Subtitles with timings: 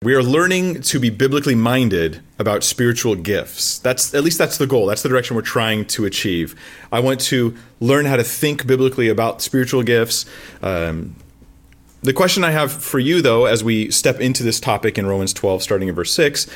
[0.00, 3.80] We are learning to be biblically minded about spiritual gifts.
[3.80, 4.86] That's at least that's the goal.
[4.86, 6.54] That's the direction we're trying to achieve.
[6.92, 10.24] I want to learn how to think biblically about spiritual gifts.
[10.62, 11.16] Um,
[12.00, 15.32] the question I have for you, though, as we step into this topic in Romans
[15.32, 16.46] 12, starting in verse 6,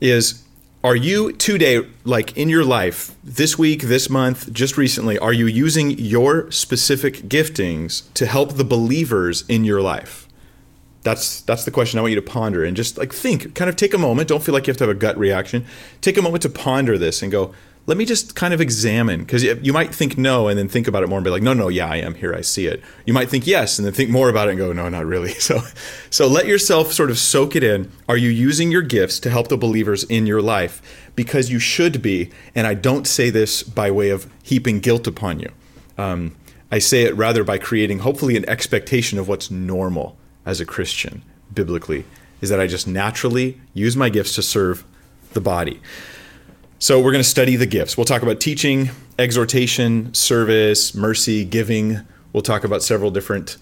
[0.00, 0.44] is
[0.84, 5.48] Are you today, like in your life, this week, this month, just recently, are you
[5.48, 10.25] using your specific giftings to help the believers in your life?
[11.06, 13.76] That's that's the question I want you to ponder and just like think, kind of
[13.76, 14.28] take a moment.
[14.28, 15.64] Don't feel like you have to have a gut reaction.
[16.00, 17.54] Take a moment to ponder this and go,
[17.86, 21.04] let me just kind of examine because you might think no and then think about
[21.04, 22.82] it more and be like, no, no, yeah, I am here, I see it.
[23.04, 25.34] You might think yes and then think more about it and go, no, not really.
[25.38, 25.60] So,
[26.10, 27.92] so let yourself sort of soak it in.
[28.08, 30.82] Are you using your gifts to help the believers in your life?
[31.14, 35.38] Because you should be, and I don't say this by way of heaping guilt upon
[35.38, 35.52] you.
[35.96, 36.34] Um,
[36.72, 41.22] I say it rather by creating hopefully an expectation of what's normal as a Christian
[41.52, 42.04] biblically
[42.40, 44.84] is that I just naturally use my gifts to serve
[45.32, 45.80] the body.
[46.78, 47.96] So we're going to study the gifts.
[47.96, 52.00] We'll talk about teaching, exhortation, service, mercy, giving.
[52.32, 53.56] We'll talk about several different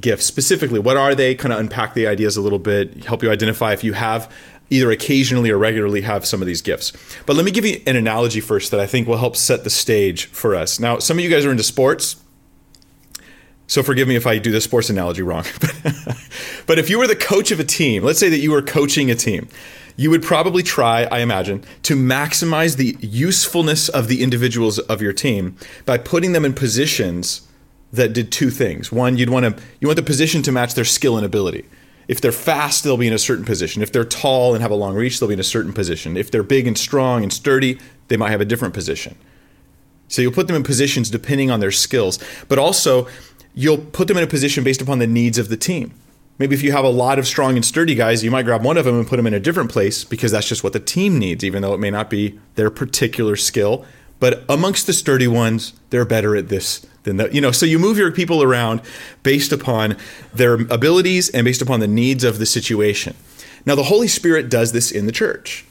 [0.00, 0.24] gifts.
[0.24, 1.34] Specifically, what are they?
[1.34, 4.32] Kind of unpack the ideas a little bit, help you identify if you have
[4.70, 6.92] either occasionally or regularly have some of these gifts.
[7.26, 9.70] But let me give you an analogy first that I think will help set the
[9.70, 10.78] stage for us.
[10.78, 12.16] Now, some of you guys are into sports.
[13.70, 15.44] So forgive me if I do the sports analogy wrong.
[16.66, 19.12] but if you were the coach of a team, let's say that you were coaching
[19.12, 19.48] a team,
[19.94, 25.12] you would probably try, I imagine, to maximize the usefulness of the individuals of your
[25.12, 27.46] team by putting them in positions
[27.92, 28.90] that did two things.
[28.90, 31.64] One, you'd want to you want the position to match their skill and ability.
[32.08, 33.82] If they're fast, they'll be in a certain position.
[33.82, 36.16] If they're tall and have a long reach, they'll be in a certain position.
[36.16, 39.16] If they're big and strong and sturdy, they might have a different position.
[40.08, 42.18] So you'll put them in positions depending on their skills.
[42.48, 43.06] But also,
[43.54, 45.92] you'll put them in a position based upon the needs of the team.
[46.38, 48.78] Maybe if you have a lot of strong and sturdy guys, you might grab one
[48.78, 51.18] of them and put them in a different place because that's just what the team
[51.18, 53.84] needs, even though it may not be their particular skill.
[54.20, 57.34] But amongst the sturdy ones, they're better at this than that.
[57.34, 58.80] You know, so you move your people around
[59.22, 59.96] based upon
[60.32, 63.14] their abilities and based upon the needs of the situation.
[63.66, 65.66] Now, the Holy Spirit does this in the church.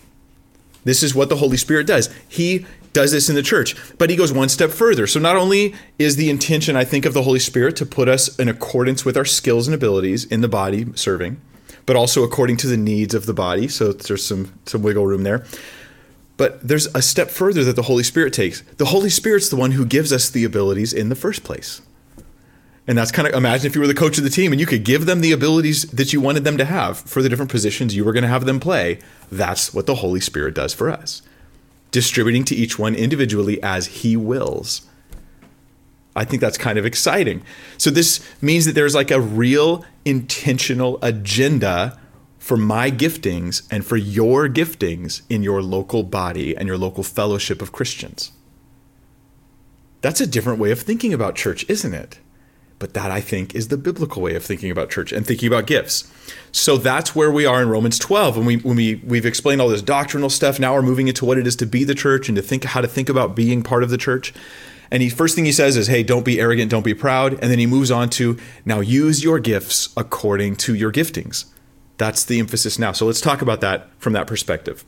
[0.84, 2.10] This is what the Holy Spirit does.
[2.28, 2.66] He
[3.00, 3.78] does this in the church.
[3.98, 5.08] But he goes one step further.
[5.08, 8.38] So not only is the intention, I think, of the Holy Spirit to put us
[8.38, 11.40] in accordance with our skills and abilities in the body serving,
[11.86, 13.70] but also according to the needs of the body.
[13.70, 15.46] So there's some some wiggle room there.
[16.36, 18.64] But there's a step further that the Holy Spirit takes.
[18.78, 21.82] The Holy Spirit's the one who gives us the abilities in the first place.
[22.86, 24.66] And that's kind of imagine if you were the coach of the team and you
[24.66, 27.96] could give them the abilities that you wanted them to have for the different positions
[27.96, 29.00] you were going to have them play.
[29.32, 31.22] That's what the Holy Spirit does for us
[31.92, 34.82] distributing to each one individually as he wills.
[36.16, 37.44] I think that's kind of exciting.
[37.78, 42.00] So, this means that there's like a real intentional agenda
[42.40, 47.62] for my giftings and for your giftings in your local body and your local fellowship
[47.62, 48.32] of Christians.
[50.02, 52.20] That's a different way of thinking about church, isn't it?
[52.80, 55.68] But that I think is the biblical way of thinking about church and thinking about
[55.68, 56.10] gifts.
[56.52, 58.38] So that's where we are in Romans 12.
[58.38, 61.38] When we when we we've explained all this doctrinal stuff, now we're moving into what
[61.38, 63.84] it is to be the church and to think how to think about being part
[63.84, 64.34] of the church.
[64.92, 67.52] And he first thing he says is, "Hey, don't be arrogant, don't be proud." And
[67.52, 71.46] then he moves on to, "Now use your gifts according to your giftings."
[71.98, 72.94] That's the emphasis now.
[72.94, 74.86] So let's talk about that from that perspective.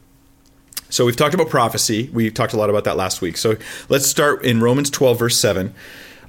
[0.89, 2.09] So we've talked about prophecy.
[2.13, 3.37] We talked a lot about that last week.
[3.37, 3.55] So
[3.89, 5.73] let's start in Romans 12, verse 7,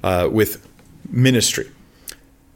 [0.03, 0.65] uh, with
[1.13, 1.69] ministry.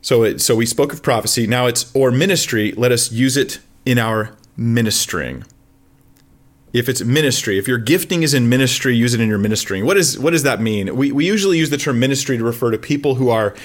[0.02, 1.48] So, it, so we spoke of prophecy.
[1.48, 2.74] Now it's or ministry.
[2.74, 5.46] Let us use it in our ministering.
[6.74, 9.86] If it's ministry, if your gifting is in ministry, use it in your ministering.
[9.86, 10.96] What is what does that mean?
[10.96, 13.56] We we usually use the term ministry to refer to people who are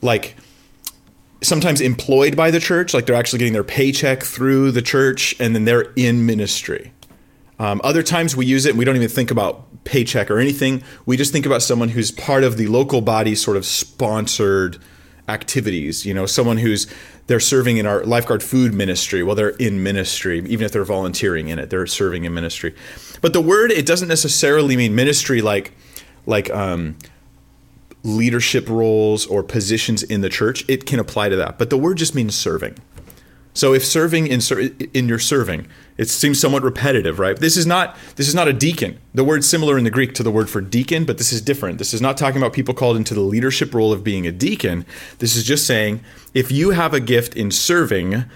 [0.00, 0.34] like
[1.42, 5.54] sometimes employed by the church, like they're actually getting their paycheck through the church, and
[5.54, 6.92] then they're in ministry.
[7.58, 10.82] Um, other times we use it and we don't even think about paycheck or anything.
[11.06, 14.78] We just think about someone who's part of the local body sort of sponsored
[15.28, 16.04] activities.
[16.04, 16.86] You know, someone who's
[17.26, 19.22] they're serving in our lifeguard food ministry.
[19.22, 22.74] Well, they're in ministry, even if they're volunteering in it, they're serving in ministry.
[23.22, 25.72] But the word it doesn't necessarily mean ministry like
[26.26, 26.96] like um,
[28.02, 30.64] leadership roles or positions in the church.
[30.68, 32.76] It can apply to that, but the word just means serving.
[33.58, 34.40] So if serving in
[34.94, 35.66] in your serving,
[35.96, 37.36] it seems somewhat repetitive, right?
[37.36, 39.00] This is not this is not a deacon.
[39.14, 41.78] The word's similar in the Greek to the word for deacon, but this is different.
[41.78, 44.86] This is not talking about people called into the leadership role of being a deacon.
[45.18, 48.26] This is just saying if you have a gift in serving,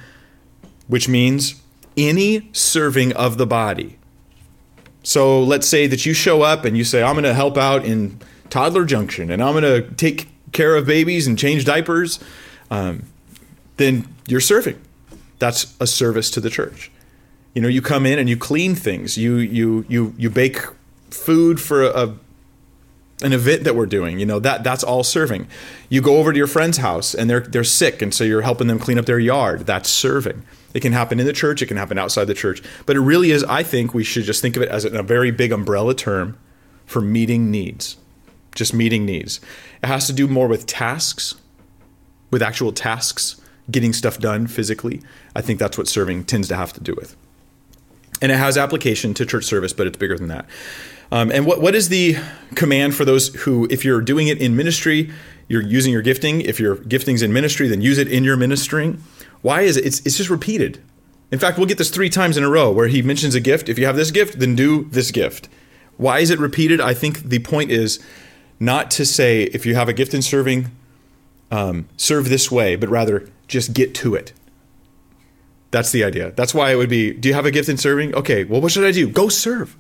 [0.89, 1.55] which means
[1.97, 4.01] any serving of the body.
[5.05, 7.85] So let's say that you show up and you say, I'm going to help out
[7.85, 8.19] in
[8.51, 12.19] toddler junction and I'm going to take care of babies and change diapers.
[12.73, 13.05] Um,
[13.77, 14.81] then you're serving
[15.43, 16.89] That's a service to the church.
[17.53, 19.19] You know, you come in and you clean things.
[19.19, 20.61] You you you you bake
[21.11, 22.15] food for a
[23.23, 24.21] an event that we're doing.
[24.21, 25.49] You know, that that's all serving.
[25.89, 28.69] You go over to your friend's house and they're they're sick and so you're helping
[28.69, 29.67] them clean up their yard.
[29.67, 30.45] That's serving.
[30.75, 32.63] It can happen in the church, it can happen outside the church.
[32.87, 35.33] But it really is I think we should just think of it as a very
[35.33, 36.39] big umbrella term
[36.87, 37.97] for meeting needs.
[38.55, 39.41] Just meeting needs.
[39.83, 41.35] It has to do more with tasks,
[42.31, 45.03] with actual tasks, getting stuff done physically.
[45.37, 47.17] I think that's what serving tends to have to do with
[48.23, 50.47] and it has application to church service, but it's bigger than that.
[51.11, 52.17] Um, and what, what is the
[52.55, 55.11] command for those who, if you're doing it in ministry,
[55.49, 56.41] you're using your gifting.
[56.41, 59.03] If your gifting's in ministry, then use it in your ministering.
[59.43, 59.85] Why is it?
[59.85, 60.83] It's, it's just repeated.
[61.33, 63.69] In fact, we'll get this three times in a row where he mentions a gift.
[63.69, 65.49] If you have this gift, then do this gift.
[65.97, 66.81] Why is it repeated?
[66.81, 67.99] I think the point is
[68.61, 70.71] not to say if you have a gift in serving,
[71.53, 74.33] um, serve this way, but rather just get to it.
[75.71, 76.33] That's the idea.
[76.33, 78.15] That's why it would be do you have a gift in serving?
[78.15, 79.09] Okay, well, what should I do?
[79.09, 79.77] Go serve.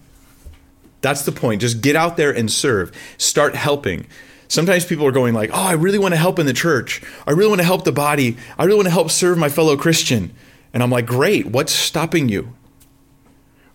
[1.00, 1.62] That's the point.
[1.62, 2.92] Just get out there and serve.
[3.18, 4.06] Start helping.
[4.46, 7.02] Sometimes people are going like, "Oh, I really want to help in the church.
[7.26, 8.36] I really want to help the body.
[8.58, 10.32] I really want to help serve my fellow Christian."
[10.74, 11.46] And I'm like, "Great.
[11.46, 12.54] What's stopping you?"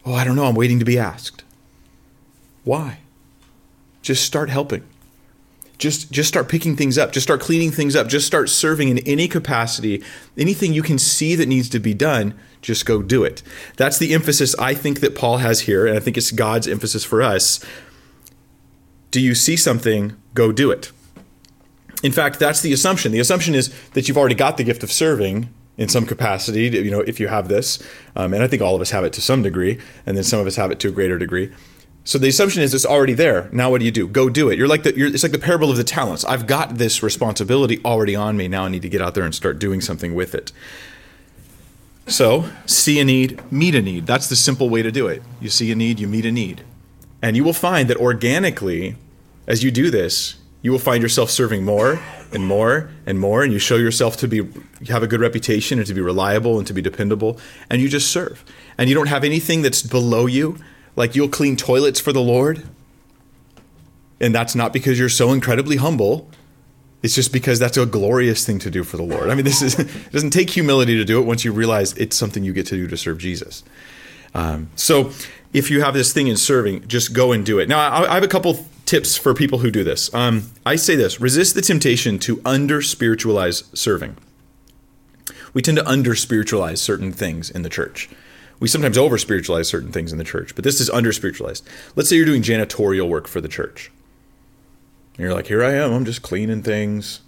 [0.06, 0.46] "Oh, I don't know.
[0.46, 1.44] I'm waiting to be asked."
[2.64, 3.00] Why?
[4.02, 4.84] Just start helping
[5.78, 7.12] just just start picking things up.
[7.12, 8.08] Just start cleaning things up.
[8.08, 10.04] Just start serving in any capacity.
[10.38, 13.44] Anything you can see that needs to be done just go do it.
[13.78, 17.04] That's the emphasis i think that paul has here and i think it's god's emphasis
[17.04, 17.64] for us.
[19.12, 20.16] Do you see something?
[20.34, 20.92] Go do it.
[22.04, 23.12] In fact that's the assumption.
[23.12, 26.92] The assumption is that you've already got the gift of serving in some capacity you
[26.92, 27.82] know if you have this.
[28.16, 30.40] Um, and i think all of us have it to some degree and then some
[30.40, 31.52] of us have it to a greater degree
[32.08, 33.50] so the assumption is it's already there.
[33.52, 34.08] Now what do you do?
[34.08, 34.58] Go do it.
[34.58, 36.24] You're like the, you're, it's like the parable of the talents.
[36.24, 38.48] I've got this responsibility already on me.
[38.48, 40.54] Now I need to get out there and start doing something with it.
[42.06, 44.08] So see a need, meet a need.
[44.08, 45.22] That's the simple way to do it.
[45.42, 46.64] You see a need, you meet a need,
[47.22, 48.96] and you will find that organically,
[49.46, 52.00] as you do this, you will find yourself serving more
[52.32, 54.48] and more and more, and you show yourself to be
[54.88, 57.38] have a good reputation and to be reliable and to be dependable,
[57.70, 58.46] and you just serve.
[58.78, 60.58] And you don't have anything that's below you
[60.98, 62.68] like you'll clean toilets for the Lord.
[64.20, 66.30] And that's not because you're so incredibly humble.
[67.04, 69.30] It's just because that's a glorious thing to do for the Lord.
[69.30, 72.18] I mean, this is it doesn't take humility to do it once you realize it's
[72.18, 73.64] something you get to do to serve Jesus.
[74.34, 75.12] Um, so,
[75.54, 77.70] if you have this thing in serving, just go and do it.
[77.70, 80.14] Now, I, I have a couple tips for people who do this.
[80.14, 84.18] Um, I say this: resist the temptation to under spiritualize serving.
[85.54, 88.10] We tend to under spiritualize certain things in the church
[88.60, 91.68] we sometimes over spiritualize certain things in the church, but this is under spiritualized.
[91.96, 93.92] Let's say you're doing janitorial work for the church.
[95.14, 97.22] And you're like, here I am, I'm just cleaning things.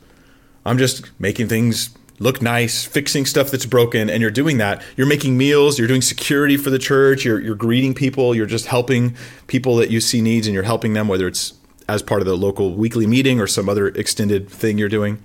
[0.65, 4.83] I'm just making things look nice, fixing stuff that's broken, and you're doing that.
[4.97, 8.65] You're making meals, you're doing security for the church, you're, you're greeting people, you're just
[8.65, 9.15] helping
[9.47, 11.53] people that you see needs, and you're helping them, whether it's
[11.87, 15.23] as part of the local weekly meeting or some other extended thing you're doing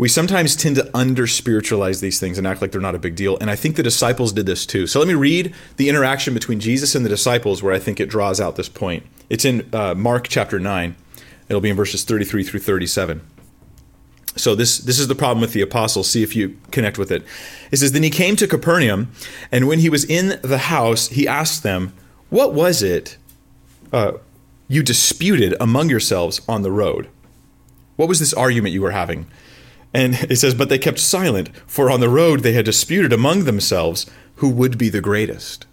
[0.00, 3.14] we sometimes tend to under spiritualize these things and act like they're not a big
[3.14, 3.36] deal.
[3.38, 4.86] And I think the disciples did this too.
[4.86, 8.08] So let me read the interaction between Jesus and the disciples where I think it
[8.08, 9.04] draws out this point.
[9.28, 10.96] It's in uh, Mark chapter 9,
[11.50, 13.20] it'll be in verses 33 through 37.
[14.36, 16.08] So this this is the problem with the apostles.
[16.08, 17.22] See if you connect with it.
[17.70, 19.12] It says, Then he came to Capernaum,
[19.52, 21.92] and when he was in the house, he asked them,
[22.30, 23.18] What was it
[23.92, 24.12] uh,
[24.66, 27.08] you disputed among yourselves on the road?
[27.96, 29.26] What was this argument you were having?
[29.92, 33.44] And it says, But they kept silent, for on the road they had disputed among
[33.44, 34.06] themselves
[34.36, 35.66] who would be the greatest.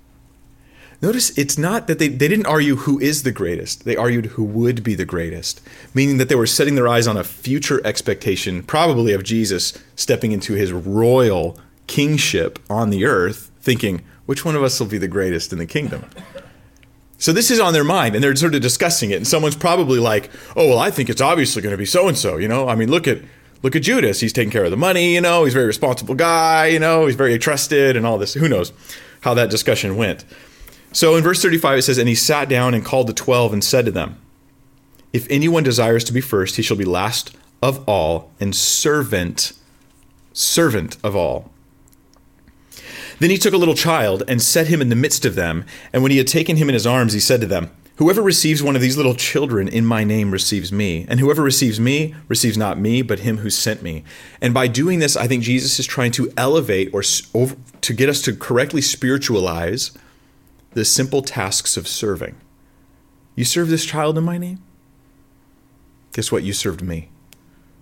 [1.02, 4.44] Notice it's not that they, they didn't argue who is the greatest, they argued who
[4.44, 5.62] would be the greatest,
[5.94, 10.32] meaning that they were setting their eyes on a future expectation, probably of Jesus stepping
[10.32, 15.08] into his royal kingship on the earth, thinking, which one of us will be the
[15.08, 16.04] greatest in the kingdom?
[17.20, 19.16] So this is on their mind, and they're sort of discussing it.
[19.16, 22.18] And someone's probably like, "Oh, well, I think it's obviously going to be so and
[22.18, 23.22] so." You know, I mean, look at
[23.68, 24.22] look at Judas.
[24.22, 27.06] He's taking care of the money, you know, he's a very responsible guy, you know,
[27.06, 28.34] he's very trusted and all this.
[28.34, 28.72] Who knows
[29.20, 30.24] how that discussion went.
[30.94, 33.62] So in verse 35, it says, And he sat down and called the twelve and
[33.62, 34.18] said to them,
[35.12, 39.52] If anyone desires to be first, he shall be last of all and servant,
[40.32, 41.52] servant of all.
[43.20, 45.66] Then he took a little child and set him in the midst of them.
[45.92, 48.62] And when he had taken him in his arms, he said to them, Whoever receives
[48.62, 52.56] one of these little children in my name receives me, and whoever receives me receives
[52.56, 54.04] not me, but him who sent me.
[54.40, 58.22] And by doing this, I think Jesus is trying to elevate or to get us
[58.22, 59.98] to correctly spiritualize
[60.74, 62.36] the simple tasks of serving.
[63.36, 64.62] You serve this child in my name?
[66.14, 66.44] Guess what?
[66.44, 67.10] You served me,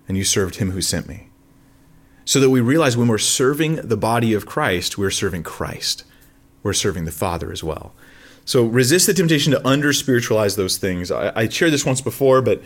[0.07, 1.27] and you served him who sent me.
[2.25, 6.03] so that we realize when we're serving the body of Christ, we're serving Christ.
[6.63, 7.93] We're serving the Father as well.
[8.45, 11.11] So resist the temptation to under spiritualize those things.
[11.11, 12.61] I, I, shared this once before, but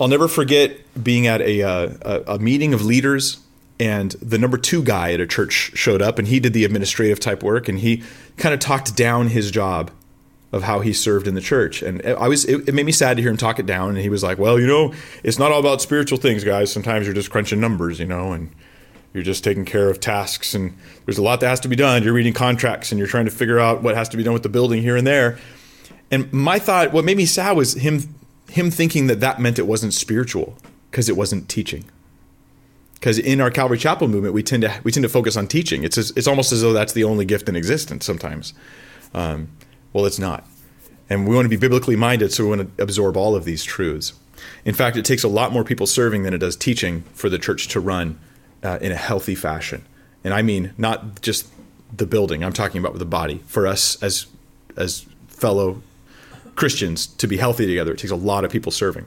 [0.00, 3.38] I'll never forget being at a, uh, a, a meeting of leaders,
[3.80, 7.18] and the number two guy at a church showed up, and he did the administrative
[7.18, 8.04] type work, and he
[8.36, 9.90] kind of talked down his job
[10.52, 11.82] of how he served in the church.
[11.82, 13.90] And I was it, it, made me sad to hear him talk it down.
[13.90, 14.92] And he was like, "Well, you know,
[15.24, 16.70] it's not all about spiritual things, guys.
[16.70, 18.54] Sometimes you're just crunching numbers, you know, and
[19.12, 22.02] you're just taking care of tasks and there's a lot that has to be done.
[22.02, 24.42] You're reading contracts and you're trying to figure out what has to be done with
[24.42, 25.38] the building here and there."
[26.10, 28.14] And my thought, what made me sad was him
[28.50, 30.56] him thinking that that meant it wasn't spiritual
[30.90, 31.84] because it wasn't teaching.
[32.94, 35.82] Because in our Calvary Chapel movement, we tend to we tend to focus on teaching.
[35.84, 38.54] It's as, it's almost as though that's the only gift in existence sometimes.
[39.14, 39.48] Um,
[39.92, 40.46] well, it's not.
[41.10, 43.64] And we want to be biblically minded, so we want to absorb all of these
[43.64, 44.12] truths.
[44.64, 47.38] In fact, it takes a lot more people serving than it does teaching for the
[47.38, 48.18] church to run
[48.62, 49.84] uh, in a healthy fashion.
[50.24, 51.48] And I mean, not just
[51.96, 53.42] the building, I'm talking about the body.
[53.46, 54.26] For us as,
[54.76, 55.82] as fellow
[56.56, 59.06] Christians to be healthy together, it takes a lot of people serving.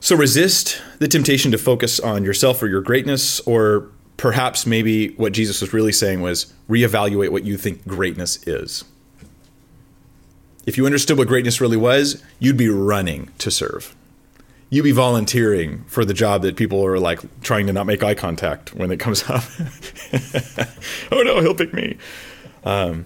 [0.00, 5.32] So resist the temptation to focus on yourself or your greatness or perhaps maybe what
[5.32, 8.84] Jesus was really saying was reevaluate what you think greatness is.
[10.64, 13.95] If you understood what greatness really was, you'd be running to serve.
[14.68, 18.14] You'd be volunteering for the job that people are like trying to not make eye
[18.14, 19.44] contact when it comes up.
[21.12, 21.96] oh no, he'll pick me.
[22.64, 23.04] Um,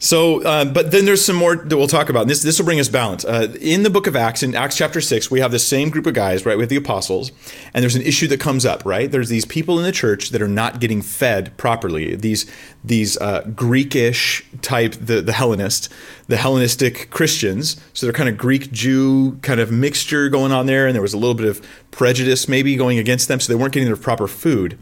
[0.00, 2.28] so, uh, but then there's some more that we'll talk about.
[2.28, 3.24] This this will bring us balance.
[3.24, 6.06] Uh, in the book of Acts, in Acts chapter six, we have the same group
[6.06, 7.32] of guys, right, We have the apostles,
[7.74, 9.10] and there's an issue that comes up, right?
[9.10, 12.14] There's these people in the church that are not getting fed properly.
[12.14, 12.46] These
[12.84, 15.88] these uh, Greekish type, the the Hellenist,
[16.28, 17.76] the Hellenistic Christians.
[17.92, 21.14] So they're kind of Greek Jew kind of mixture going on there, and there was
[21.14, 24.28] a little bit of prejudice maybe going against them, so they weren't getting their proper
[24.28, 24.78] food.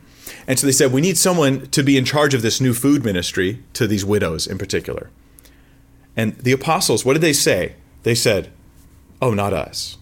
[0.47, 3.05] And so they said, we need someone to be in charge of this new food
[3.05, 5.11] ministry to these widows in particular.
[6.17, 7.75] And the apostles, what did they say?
[8.05, 8.51] They said,
[9.21, 9.99] oh, not us.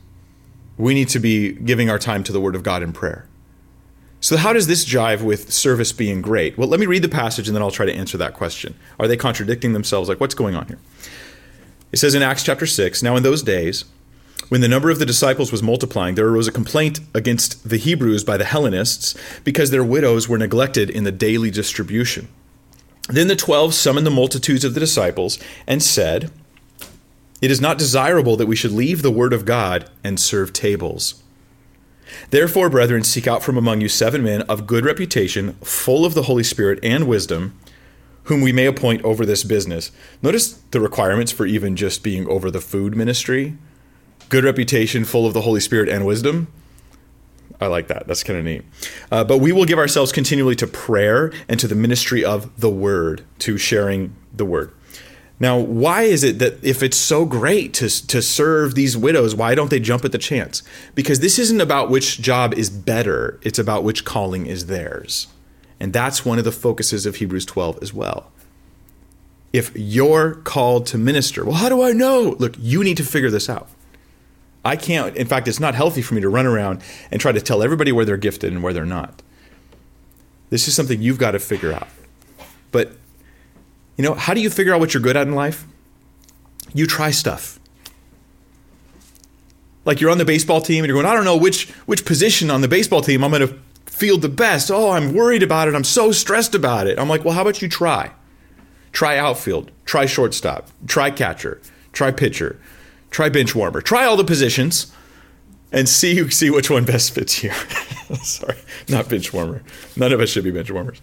[0.76, 3.26] We need to be giving our time to the word of God in prayer.
[4.20, 6.56] So, how does this jive with service being great?
[6.56, 8.74] Well, let me read the passage and then I'll try to answer that question.
[8.98, 10.08] Are they contradicting themselves?
[10.08, 10.78] Like, what's going on here?
[11.92, 13.84] It says in Acts chapter 6 Now, in those days,
[14.48, 18.24] when the number of the disciples was multiplying, there arose a complaint against the Hebrews
[18.24, 22.28] by the Hellenists because their widows were neglected in the daily distribution.
[23.08, 26.30] Then the twelve summoned the multitudes of the disciples and said,
[27.40, 31.22] It is not desirable that we should leave the word of God and serve tables.
[32.30, 36.24] Therefore, brethren, seek out from among you seven men of good reputation, full of the
[36.24, 37.58] Holy Spirit and wisdom,
[38.24, 39.90] whom we may appoint over this business.
[40.22, 43.56] Notice the requirements for even just being over the food ministry
[44.28, 46.48] good reputation, full of the Holy Spirit and wisdom.
[47.60, 48.06] I like that.
[48.06, 48.62] That's kind of neat.
[49.10, 52.70] Uh, but we will give ourselves continually to prayer and to the ministry of the
[52.70, 54.72] word, to sharing the word.
[55.40, 59.54] Now, why is it that if it's so great to, to serve these widows, why
[59.54, 60.62] don't they jump at the chance?
[60.94, 65.26] Because this isn't about which job is better, it's about which calling is theirs.
[65.80, 68.30] And that's one of the focuses of Hebrews 12 as well.
[69.52, 72.36] If you're called to minister, well, how do I know?
[72.38, 73.68] Look, you need to figure this out.
[74.64, 77.40] I can't, in fact, it's not healthy for me to run around and try to
[77.40, 79.23] tell everybody where they're gifted and where they're not.
[80.50, 81.88] This is something you've got to figure out.
[82.71, 82.92] But,
[83.97, 85.66] you know, how do you figure out what you're good at in life?
[86.73, 87.61] You try stuff.
[89.85, 92.50] Like you're on the baseball team and you're going, I don't know which which position
[92.50, 94.71] on the baseball team I'm going to field the best.
[94.71, 95.75] Oh, I'm worried about it.
[95.75, 96.99] I'm so stressed about it.
[96.99, 98.11] I'm like, well, how about you try?
[98.92, 101.61] Try outfield, try shortstop, try catcher,
[101.92, 102.59] try pitcher,
[103.14, 103.80] Try bench warmer.
[103.80, 104.92] Try all the positions
[105.71, 107.52] and see see which one best fits you.
[108.25, 109.62] Sorry, not bench warmer.
[109.97, 111.00] None of us should be bench warmers.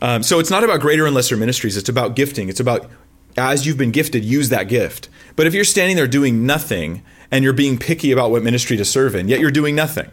[0.00, 1.76] Um, so it's not about greater and lesser ministries.
[1.76, 2.48] It's about gifting.
[2.48, 2.88] It's about
[3.36, 5.08] as you've been gifted, use that gift.
[5.34, 8.84] But if you're standing there doing nothing and you're being picky about what ministry to
[8.84, 10.12] serve in, yet you're doing nothing,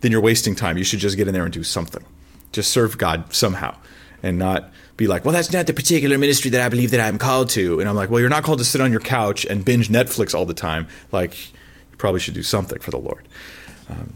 [0.00, 0.78] then you're wasting time.
[0.78, 2.04] You should just get in there and do something.
[2.52, 3.76] Just serve God somehow
[4.22, 7.18] and not be like, well, that's not the particular ministry that I believe that I'm
[7.18, 7.80] called to.
[7.80, 10.34] And I'm like, well, you're not called to sit on your couch and binge Netflix
[10.34, 10.86] all the time.
[11.10, 11.52] Like,
[11.90, 13.26] you probably should do something for the Lord.
[13.88, 14.14] Um,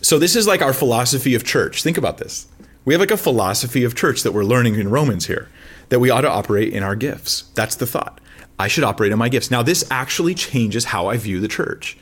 [0.00, 1.82] so, this is like our philosophy of church.
[1.82, 2.46] Think about this.
[2.84, 5.48] We have like a philosophy of church that we're learning in Romans here
[5.88, 7.42] that we ought to operate in our gifts.
[7.54, 8.20] That's the thought.
[8.58, 9.50] I should operate in my gifts.
[9.50, 11.96] Now, this actually changes how I view the church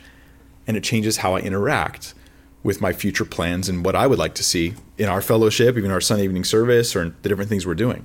[0.67, 2.15] and it changes how I interact
[2.67, 5.93] with my future plans and what I would like to see in our fellowship, even
[5.93, 8.05] our Sunday evening service, or the different things we're doing.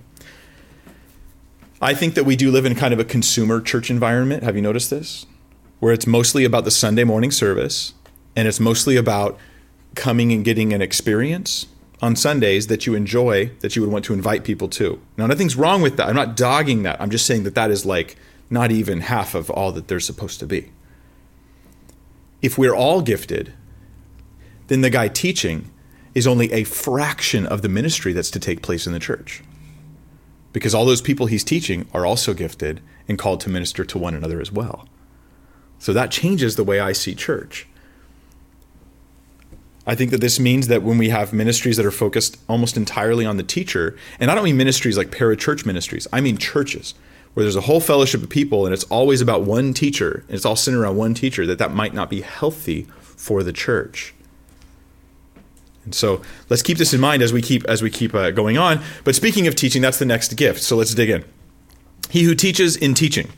[1.81, 4.43] I think that we do live in kind of a consumer church environment.
[4.43, 5.25] Have you noticed this?
[5.79, 7.95] Where it's mostly about the Sunday morning service
[8.35, 9.39] and it's mostly about
[9.95, 11.65] coming and getting an experience
[11.99, 15.01] on Sundays that you enjoy that you would want to invite people to.
[15.17, 16.07] Now, nothing's wrong with that.
[16.07, 17.01] I'm not dogging that.
[17.01, 18.15] I'm just saying that that is like
[18.51, 20.71] not even half of all that there's supposed to be.
[22.43, 23.53] If we're all gifted,
[24.71, 25.69] then the guy teaching
[26.15, 29.43] is only a fraction of the ministry that's to take place in the church.
[30.53, 34.15] Because all those people he's teaching are also gifted and called to minister to one
[34.15, 34.87] another as well.
[35.77, 37.67] So that changes the way I see church.
[39.85, 43.25] I think that this means that when we have ministries that are focused almost entirely
[43.25, 46.93] on the teacher, and I don't mean ministries like parachurch ministries, I mean churches
[47.33, 50.45] where there's a whole fellowship of people and it's always about one teacher and it's
[50.45, 54.13] all centered around one teacher, that that might not be healthy for the church.
[55.83, 58.57] And so let's keep this in mind as we keep as we keep uh, going
[58.57, 58.81] on.
[59.03, 60.61] But speaking of teaching, that's the next gift.
[60.61, 61.25] So let's dig in.
[62.09, 63.31] He who teaches in teaching.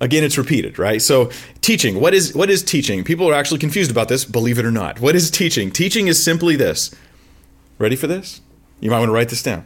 [0.00, 1.00] Again, it's repeated, right?
[1.00, 1.30] So
[1.60, 2.00] teaching.
[2.00, 3.04] What is what is teaching?
[3.04, 4.24] People are actually confused about this.
[4.24, 5.70] Believe it or not, what is teaching?
[5.70, 6.94] Teaching is simply this.
[7.78, 8.40] Ready for this?
[8.80, 9.64] You might want to write this down.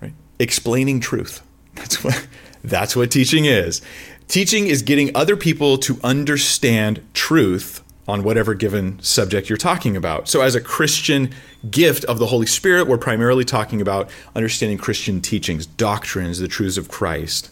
[0.00, 0.12] Right?
[0.38, 1.42] Explaining truth.
[1.74, 2.26] That's what
[2.64, 3.80] that's what teaching is.
[4.26, 10.28] Teaching is getting other people to understand truth on whatever given subject you're talking about.
[10.28, 11.30] So, as a Christian
[11.70, 16.78] gift of the Holy Spirit, we're primarily talking about understanding Christian teachings, doctrines, the truths
[16.78, 17.50] of Christ,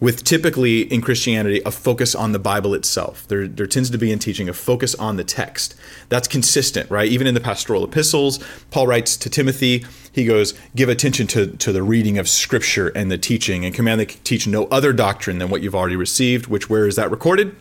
[0.00, 3.28] with typically in Christianity a focus on the Bible itself.
[3.28, 5.74] There, there tends to be in teaching a focus on the text.
[6.08, 7.08] That's consistent, right?
[7.08, 11.72] Even in the pastoral epistles, Paul writes to Timothy, he goes, Give attention to, to
[11.72, 15.50] the reading of Scripture and the teaching, and command they teach no other doctrine than
[15.50, 17.54] what you've already received, which where is that recorded?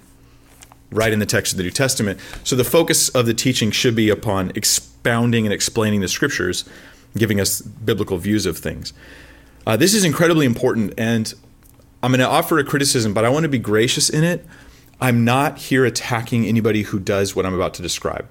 [0.93, 2.19] Right in the text of the New Testament.
[2.43, 6.65] So the focus of the teaching should be upon expounding and explaining the scriptures,
[7.17, 8.93] giving us biblical views of things.
[9.65, 11.33] Uh, this is incredibly important, and
[12.01, 14.45] I'm going to offer a criticism, but I want to be gracious in it.
[14.99, 18.27] I'm not here attacking anybody who does what I'm about to describe.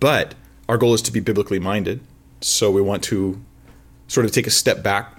[0.00, 0.34] But
[0.68, 2.00] our goal is to be biblically minded,
[2.40, 3.40] so we want to
[4.08, 5.16] sort of take a step back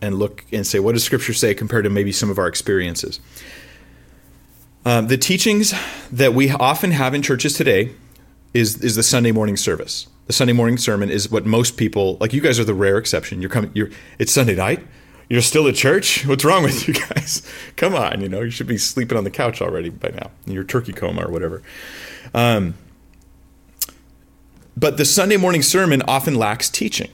[0.00, 3.20] and look and say, what does Scripture say compared to maybe some of our experiences?
[4.84, 5.72] Um, the teachings
[6.10, 7.94] that we often have in churches today
[8.52, 10.08] is is the Sunday morning service.
[10.26, 12.32] The Sunday morning sermon is what most people like.
[12.32, 13.40] You guys are the rare exception.
[13.40, 13.70] You're coming.
[13.74, 13.90] You're.
[14.18, 14.84] It's Sunday night.
[15.28, 16.26] You're still at church.
[16.26, 17.48] What's wrong with you guys?
[17.76, 18.20] Come on.
[18.20, 20.92] You know you should be sleeping on the couch already by now in your turkey
[20.92, 21.62] coma or whatever.
[22.34, 22.74] Um,
[24.76, 27.10] but the Sunday morning sermon often lacks teaching.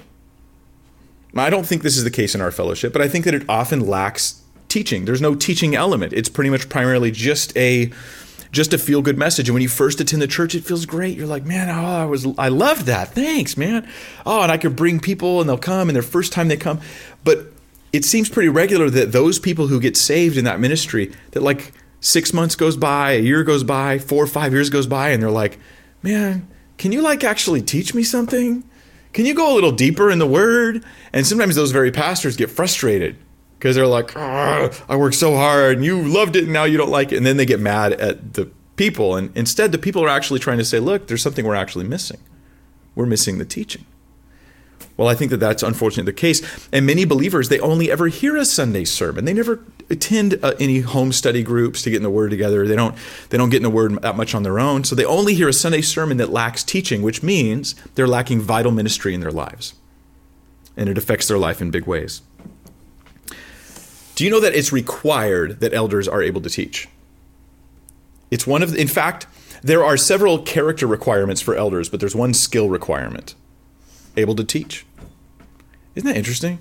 [1.37, 3.45] I don't think this is the case in our fellowship, but I think that it
[3.49, 4.38] often lacks
[4.69, 5.05] teaching.
[5.05, 6.13] There's no teaching element.
[6.13, 7.91] It's pretty much primarily just a
[8.51, 9.49] just a feel good message.
[9.49, 11.17] And when you first attend the church, it feels great.
[11.17, 13.15] You're like, man, oh, I was I loved that.
[13.15, 13.89] Thanks, man.
[14.25, 16.81] Oh, and I could bring people and they'll come and their first time they come.
[17.25, 17.53] But
[17.93, 21.73] it seems pretty regular that those people who get saved in that ministry, that like
[22.01, 25.23] six months goes by, a year goes by, four or five years goes by, and
[25.23, 25.59] they're like,
[26.03, 28.63] man, can you like actually teach me something?
[29.13, 30.85] Can you go a little deeper in the word?
[31.13, 33.17] And sometimes those very pastors get frustrated
[33.59, 36.91] because they're like, I worked so hard and you loved it and now you don't
[36.91, 37.17] like it.
[37.17, 39.17] And then they get mad at the people.
[39.17, 42.21] And instead, the people are actually trying to say, look, there's something we're actually missing.
[42.95, 43.85] We're missing the teaching.
[44.97, 46.69] Well, I think that that's unfortunately the case.
[46.73, 49.25] And many believers, they only ever hear a Sunday sermon.
[49.25, 52.67] They never attend uh, any home study groups to get in the Word together.
[52.67, 52.97] They don't.
[53.31, 54.83] They don't get in the Word that much on their own.
[54.85, 58.73] So they only hear a Sunday sermon that lacks teaching, which means they're lacking vital
[58.73, 59.75] ministry in their lives,
[60.77, 62.23] and it affects their life in big ways.
[64.19, 66.89] Do you know that it's required that elders are able to teach?
[68.33, 69.29] It's one of, in fact,
[69.63, 73.37] there are several character requirements for elders, but there's one skill requirement
[74.17, 74.85] able to teach.
[75.95, 76.59] Isn't that interesting?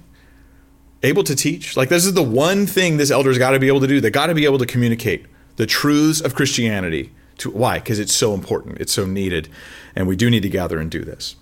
[1.02, 1.76] Able to teach.
[1.76, 4.00] Like, this is the one thing this elder's got to be able to do.
[4.00, 7.12] They got to be able to communicate the truths of Christianity.
[7.39, 7.80] To, why?
[7.80, 9.50] Because it's so important, it's so needed,
[9.96, 11.36] and we do need to gather and do this.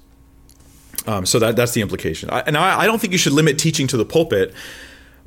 [1.08, 2.30] Um, so that, that's the implication.
[2.30, 4.54] I, and I, I don't think you should limit teaching to the pulpit.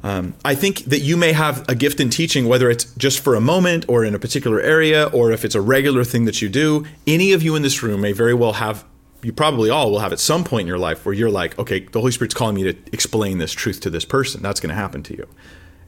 [0.02, 3.34] Um, I think that you may have a gift in teaching, whether it's just for
[3.34, 6.48] a moment or in a particular area, or if it's a regular thing that you
[6.48, 6.86] do.
[7.06, 8.84] Any of you in this room may very well have,
[9.22, 11.80] you probably all will have at some point in your life where you're like, okay,
[11.80, 14.40] the Holy Spirit's calling me to explain this truth to this person.
[14.40, 15.26] That's going to happen to you.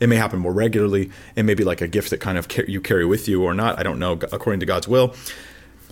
[0.00, 1.10] It may happen more regularly.
[1.36, 3.78] It may be like a gift that kind of you carry with you or not.
[3.78, 5.14] I don't know, according to God's will.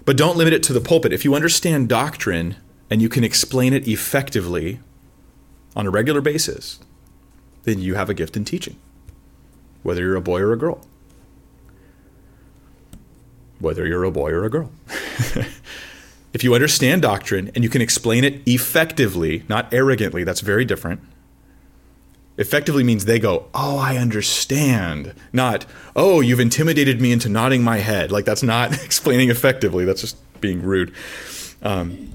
[0.05, 1.13] But don't limit it to the pulpit.
[1.13, 2.57] If you understand doctrine
[2.91, 4.81] and you can explain it effectively
[5.77, 6.81] on a regular basis,
[7.69, 8.77] then you have a gift in teaching,
[9.83, 10.81] whether you're a boy or a girl.
[13.61, 14.71] Whether you're a boy or a girl.
[16.33, 21.01] if you understand doctrine and you can explain it effectively, not arrogantly, that's very different,
[22.39, 25.13] Effectively means they go, Oh, I understand.
[25.33, 28.13] Not, Oh, you've intimidated me into nodding my head.
[28.13, 29.85] Like, that's not explaining effectively.
[29.85, 30.95] That's just being rude.
[31.63, 32.13] Um,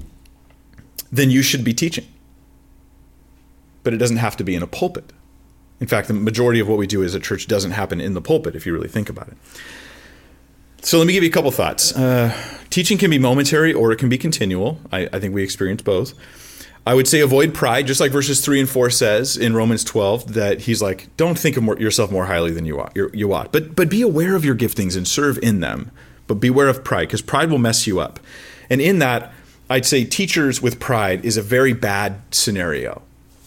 [1.11, 2.07] then you should be teaching.
[3.83, 5.11] But it doesn't have to be in a pulpit.
[5.83, 8.21] In fact, the majority of what we do as a church doesn't happen in the
[8.21, 9.35] pulpit, if you really think about it.
[10.81, 11.93] So let me give you a couple thoughts.
[11.93, 12.33] Uh,
[12.69, 14.79] teaching can be momentary or it can be continual.
[14.93, 16.13] I, I think we experience both.
[16.87, 20.35] I would say avoid pride, just like verses three and four says in Romans 12,
[20.35, 23.51] that he's like, don't think of more, yourself more highly than you ought, you ought.
[23.51, 25.91] But, but be aware of your giftings and serve in them.
[26.27, 28.21] But beware of pride, because pride will mess you up.
[28.69, 29.33] And in that,
[29.69, 33.01] I'd say teachers with pride is a very bad scenario.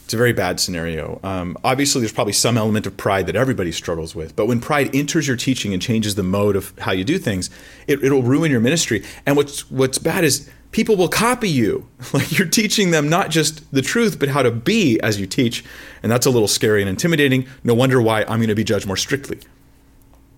[0.07, 1.19] It's a very bad scenario.
[1.25, 4.37] Um, obviously, there's probably some element of pride that everybody struggles with.
[4.37, 7.51] But when pride enters your teaching and changes the mode of how you do things,
[7.89, 9.03] it, it'll ruin your ministry.
[9.27, 11.89] And what's what's bad is people will copy you.
[12.13, 15.65] Like you're teaching them not just the truth, but how to be as you teach.
[16.05, 17.49] And that's a little scary and intimidating.
[17.65, 19.41] No wonder why I'm going to be judged more strictly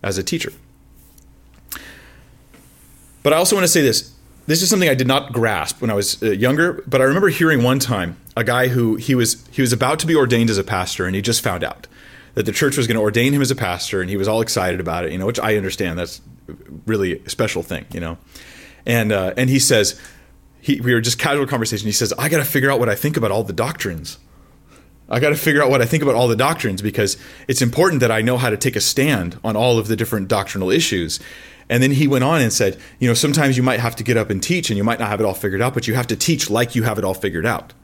[0.02, 0.50] as a teacher.
[3.22, 4.14] But I also want to say this
[4.48, 7.28] this is something I did not grasp when I was uh, younger, but I remember
[7.28, 10.56] hearing one time a guy who he was he was about to be ordained as
[10.56, 11.86] a pastor and he just found out
[12.32, 14.40] that the church was going to ordain him as a pastor and he was all
[14.40, 16.22] excited about it, you know, which I understand that's
[16.86, 18.16] really a special thing, you know.
[18.86, 20.00] And uh, and he says
[20.62, 21.84] he, we were just casual conversation.
[21.84, 24.18] He says, "I got to figure out what I think about all the doctrines."
[25.10, 27.16] I got to figure out what I think about all the doctrines because
[27.48, 30.28] it's important that I know how to take a stand on all of the different
[30.28, 31.18] doctrinal issues.
[31.70, 34.16] And then he went on and said, you know, sometimes you might have to get
[34.16, 36.06] up and teach and you might not have it all figured out, but you have
[36.06, 37.74] to teach like you have it all figured out.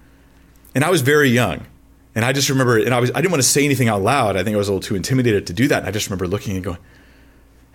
[0.75, 1.67] And I was very young.
[2.15, 4.37] And I just remember, and I was, I didn't want to say anything out loud.
[4.37, 5.81] I think I was a little too intimidated to do that.
[5.81, 6.79] And I just remember looking and going,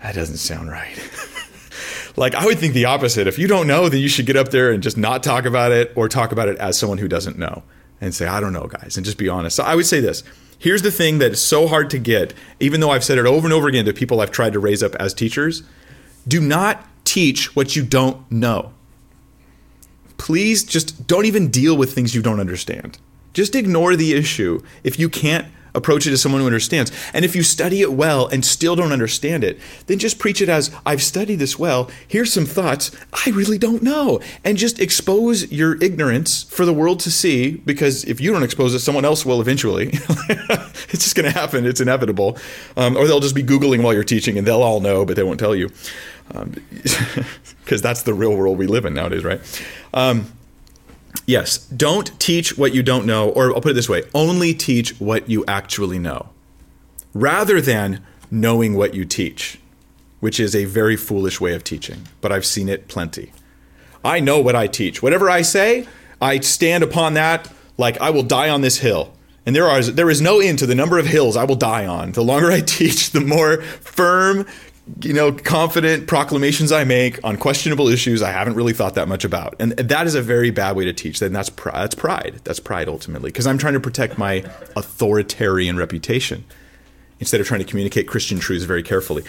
[0.02, 0.96] that doesn't sound right.
[2.16, 3.26] like I would think the opposite.
[3.26, 5.72] If you don't know, then you should get up there and just not talk about
[5.72, 7.62] it or talk about it as someone who doesn't know
[8.00, 9.56] and say, I don't know, guys, and just be honest.
[9.56, 10.24] So I would say this.
[10.58, 13.46] Here's the thing that is so hard to get, even though I've said it over
[13.46, 15.62] and over again to people I've tried to raise up as teachers
[16.26, 18.72] do not teach what you don't know.
[20.18, 22.98] Please just don't even deal with things you don't understand.
[23.32, 26.92] Just ignore the issue if you can't approach it as someone who understands.
[27.14, 30.48] And if you study it well and still don't understand it, then just preach it
[30.48, 31.90] as I've studied this well.
[32.06, 32.90] Here's some thoughts
[33.26, 34.20] I really don't know.
[34.44, 38.74] And just expose your ignorance for the world to see because if you don't expose
[38.74, 39.90] it, someone else will eventually.
[39.92, 41.66] it's just going to happen.
[41.66, 42.38] It's inevitable.
[42.76, 45.22] Um, or they'll just be Googling while you're teaching and they'll all know, but they
[45.22, 45.70] won't tell you.
[46.28, 49.40] Because um, that's the real world we live in nowadays, right?
[49.92, 50.30] Um,
[51.30, 54.98] Yes, don't teach what you don't know, or I'll put it this way only teach
[55.00, 56.30] what you actually know,
[57.14, 59.60] rather than knowing what you teach,
[60.18, 63.30] which is a very foolish way of teaching, but I've seen it plenty.
[64.04, 65.04] I know what I teach.
[65.04, 65.86] Whatever I say,
[66.20, 69.12] I stand upon that like I will die on this hill.
[69.46, 71.86] And there are there is no end to the number of hills I will die
[71.86, 72.10] on.
[72.10, 74.46] The longer I teach, the more firm,
[75.02, 79.24] you know, confident proclamations I make on questionable issues I haven't really thought that much
[79.24, 79.54] about.
[79.58, 81.20] And that is a very bad way to teach.
[81.20, 81.82] Then that's pride.
[81.82, 82.40] That's pride.
[82.44, 84.44] That's pride ultimately, because I'm trying to protect my
[84.76, 86.44] authoritarian reputation
[87.18, 89.22] instead of trying to communicate Christian truths very carefully.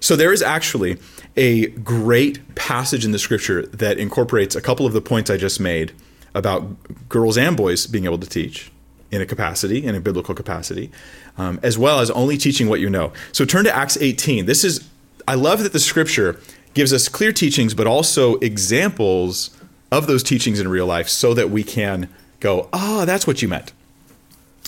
[0.00, 0.98] So there is actually
[1.36, 5.60] a great passage in the scripture that incorporates a couple of the points I just
[5.60, 5.92] made
[6.34, 8.72] about girls and boys being able to teach
[9.10, 10.90] in a capacity, in a biblical capacity,
[11.38, 13.12] um, as well as only teaching what you know.
[13.32, 14.46] So turn to Acts 18.
[14.46, 14.86] This is
[15.28, 16.40] I love that the scripture
[16.74, 19.50] gives us clear teachings, but also examples
[19.90, 22.08] of those teachings in real life so that we can
[22.40, 23.72] go, ah, oh, that's what you meant.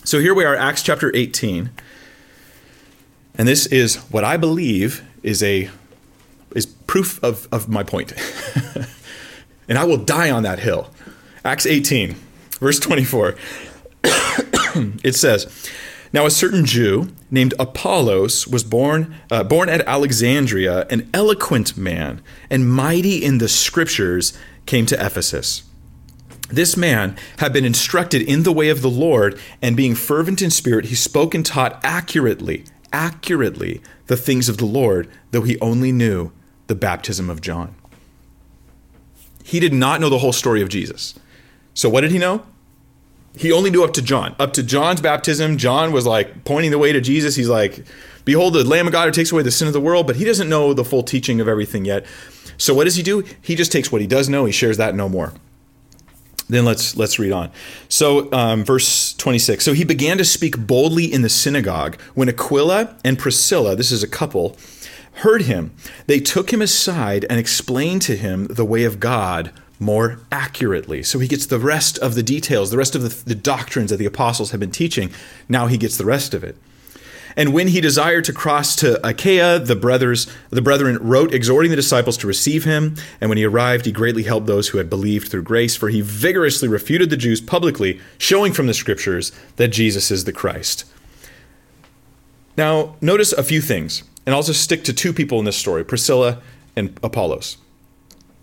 [0.05, 1.71] So here we are, Acts chapter 18.
[3.37, 5.71] And this is what I believe is a
[6.55, 8.15] is proof of, of my point.
[9.69, 10.91] and I will die on that hill.
[11.45, 12.17] Acts 18,
[12.59, 13.37] verse 24.
[15.05, 15.71] it says,
[16.13, 22.23] now, a certain Jew named Apollos was born, uh, born at Alexandria, an eloquent man
[22.49, 25.65] and mighty in the scriptures, came to Ephesus.
[26.49, 30.51] This man had been instructed in the way of the Lord, and being fervent in
[30.51, 35.93] spirit, he spoke and taught accurately, accurately the things of the Lord, though he only
[35.93, 36.33] knew
[36.69, 37.75] the baptism of John.
[39.45, 41.19] He did not know the whole story of Jesus.
[41.75, 42.45] So, what did he know?
[43.37, 44.35] He only knew up to John.
[44.39, 47.37] Up to John's baptism, John was like pointing the way to Jesus.
[47.37, 47.85] He's like,
[48.25, 50.25] Behold, the Lamb of God who takes away the sin of the world, but he
[50.25, 52.05] doesn't know the full teaching of everything yet.
[52.59, 53.25] So what does he do?
[53.41, 55.33] He just takes what he does know, he shares that no more.
[56.47, 57.51] Then let's let's read on.
[57.89, 59.65] So um, verse 26.
[59.65, 64.03] So he began to speak boldly in the synagogue when Aquila and Priscilla, this is
[64.03, 64.57] a couple,
[65.15, 65.73] heard him.
[66.07, 71.03] They took him aside and explained to him the way of God more accurately.
[71.03, 73.99] So he gets the rest of the details, the rest of the, the, doctrines that
[73.99, 75.11] the apostles have been teaching.
[75.49, 76.57] Now he gets the rest of it.
[77.37, 81.77] And when he desired to cross to Achaia, the brothers, the brethren wrote exhorting the
[81.77, 82.97] disciples to receive him.
[83.21, 86.01] And when he arrived, he greatly helped those who had believed through grace, for he
[86.01, 90.85] vigorously refuted the Jews publicly, showing from the scriptures that Jesus is the Christ.
[92.57, 95.85] Now, notice a few things, and I'll just stick to two people in this story
[95.85, 96.43] Priscilla
[96.75, 97.59] and Apollos.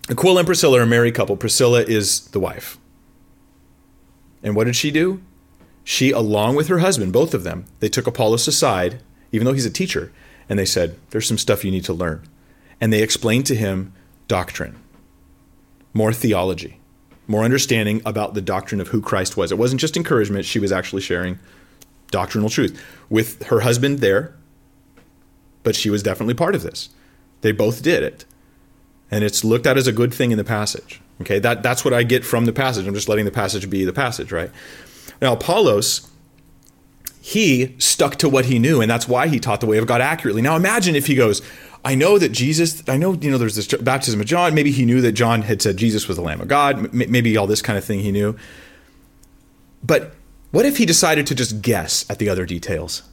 [0.09, 1.35] Aquila and Priscilla are a married couple.
[1.35, 2.77] Priscilla is the wife.
[4.43, 5.21] And what did she do?
[5.83, 9.65] She, along with her husband, both of them, they took Apollos aside, even though he's
[9.65, 10.11] a teacher,
[10.47, 12.27] and they said, There's some stuff you need to learn.
[12.79, 13.93] And they explained to him
[14.27, 14.77] doctrine,
[15.93, 16.79] more theology,
[17.27, 19.51] more understanding about the doctrine of who Christ was.
[19.51, 21.39] It wasn't just encouragement, she was actually sharing
[22.11, 24.35] doctrinal truth with her husband there,
[25.63, 26.89] but she was definitely part of this.
[27.41, 28.25] They both did it
[29.11, 31.01] and it's looked at as a good thing in the passage.
[31.21, 32.87] Okay, that, that's what I get from the passage.
[32.87, 34.51] I'm just letting the passage be the passage, right?
[35.21, 36.09] Now, Apollos,
[37.21, 40.01] he stuck to what he knew, and that's why he taught the way of God
[40.01, 40.41] accurately.
[40.41, 41.41] Now, imagine if he goes,
[41.85, 44.53] I know that Jesus, I know, you know, there's this baptism of John.
[44.55, 46.93] Maybe he knew that John had said Jesus was the Lamb of God.
[46.93, 48.35] Maybe all this kind of thing he knew.
[49.83, 50.13] But
[50.51, 53.03] what if he decided to just guess at the other details?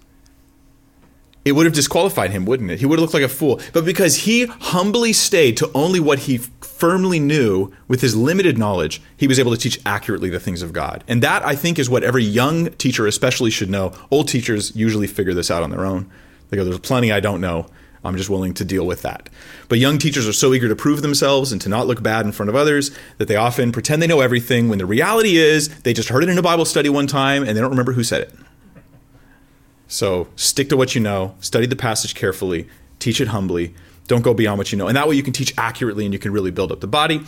[1.45, 2.79] It would have disqualified him, wouldn't it?
[2.79, 3.61] He would have looked like a fool.
[3.73, 9.03] But because he humbly stayed to only what he firmly knew with his limited knowledge,
[9.17, 11.03] he was able to teach accurately the things of God.
[11.09, 13.93] And that, I think, is what every young teacher especially should know.
[14.11, 16.11] Old teachers usually figure this out on their own.
[16.51, 17.67] They go, There's plenty I don't know.
[18.05, 19.29] I'm just willing to deal with that.
[19.69, 22.33] But young teachers are so eager to prove themselves and to not look bad in
[22.33, 25.93] front of others that they often pretend they know everything when the reality is they
[25.93, 28.23] just heard it in a Bible study one time and they don't remember who said
[28.23, 28.35] it.
[29.93, 32.67] So stick to what you know, study the passage carefully,
[32.99, 33.75] teach it humbly.
[34.09, 34.89] Don't go beyond what you know.
[34.89, 37.21] And that way you can teach accurately and you can really build up the body.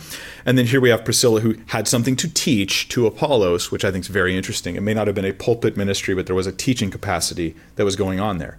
[0.47, 3.91] And then here we have Priscilla who had something to teach to Apollos, which I
[3.91, 4.75] think is very interesting.
[4.75, 7.85] It may not have been a pulpit ministry, but there was a teaching capacity that
[7.85, 8.57] was going on there.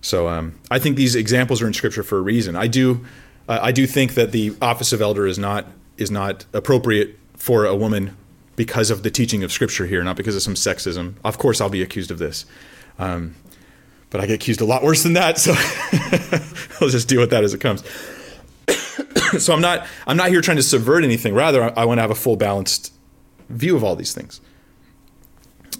[0.00, 2.56] So um, I think these examples are in Scripture for a reason.
[2.56, 3.06] I do,
[3.48, 7.66] uh, I do think that the office of elder is not is not appropriate for
[7.66, 8.16] a woman
[8.56, 11.14] because of the teaching of Scripture here, not because of some sexism.
[11.24, 12.46] Of course, I'll be accused of this.
[12.98, 13.34] Um,
[14.14, 15.38] but I get accused a lot worse than that.
[15.38, 15.54] So
[16.80, 17.82] I'll just deal with that as it comes.
[19.44, 21.34] so I'm not I'm not here trying to subvert anything.
[21.34, 22.92] Rather, I, I want to have a full balanced
[23.48, 24.40] view of all these things.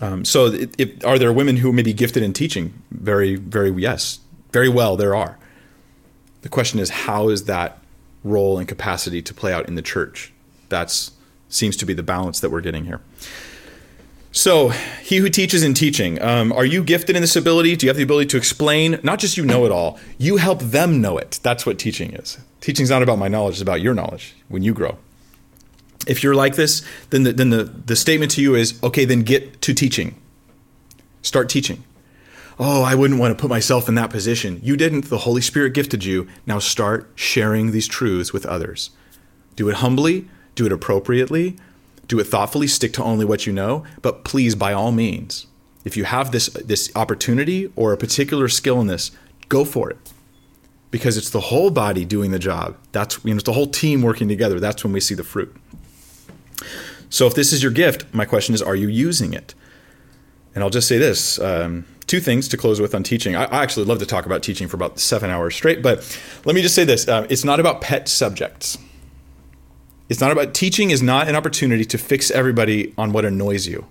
[0.00, 2.74] Um, so, it, it, are there women who may be gifted in teaching?
[2.90, 4.18] Very, very yes,
[4.52, 4.96] very well.
[4.96, 5.38] There are.
[6.42, 7.78] The question is, how is that
[8.24, 10.32] role and capacity to play out in the church?
[10.70, 11.12] That's
[11.48, 13.00] seems to be the balance that we're getting here.
[14.36, 17.76] So, he who teaches in teaching, um, are you gifted in this ability?
[17.76, 18.98] Do you have the ability to explain?
[19.04, 21.38] Not just you know it all, you help them know it.
[21.44, 22.38] That's what teaching is.
[22.60, 24.98] Teaching is not about my knowledge, it's about your knowledge when you grow.
[26.08, 29.22] If you're like this, then the, then the, the statement to you is okay, then
[29.22, 30.20] get to teaching.
[31.22, 31.84] Start teaching.
[32.58, 34.58] Oh, I wouldn't want to put myself in that position.
[34.64, 35.10] You didn't.
[35.10, 36.26] The Holy Spirit gifted you.
[36.44, 38.90] Now start sharing these truths with others.
[39.54, 41.56] Do it humbly, do it appropriately,
[42.08, 45.46] do it thoughtfully, stick to only what you know, but please, by all means,
[45.84, 49.10] if you have this this opportunity or a particular skill in this,
[49.48, 50.12] go for it.
[50.90, 52.76] Because it's the whole body doing the job.
[52.92, 54.60] That's you know, it's the whole team working together.
[54.60, 55.54] That's when we see the fruit.
[57.10, 59.54] So if this is your gift, my question is, are you using it?
[60.54, 63.34] And I'll just say this: um, two things to close with on teaching.
[63.34, 66.54] I, I, actually love to talk about teaching for about seven hours straight, but let
[66.54, 68.78] me just say this: uh, it's not about pet subjects.
[70.08, 73.86] It's not about teaching is not an opportunity to fix everybody on what annoys you.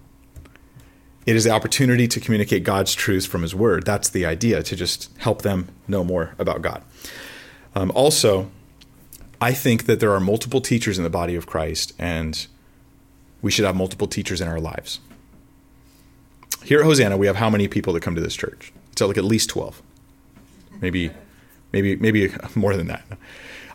[1.26, 3.86] It is the opportunity to communicate God's truths from His Word.
[3.86, 6.84] That's the idea, to just help them know more about God.
[7.76, 8.52] Um, also,
[9.42, 12.46] I think that there are multiple teachers in the body of Christ, and
[13.42, 15.00] we should have multiple teachers in our lives.
[16.64, 18.72] Here at Hosanna, we have how many people that come to this church?
[18.92, 19.82] It's like at least 12.
[20.82, 21.12] Maybe,
[21.72, 23.06] maybe, maybe more than that.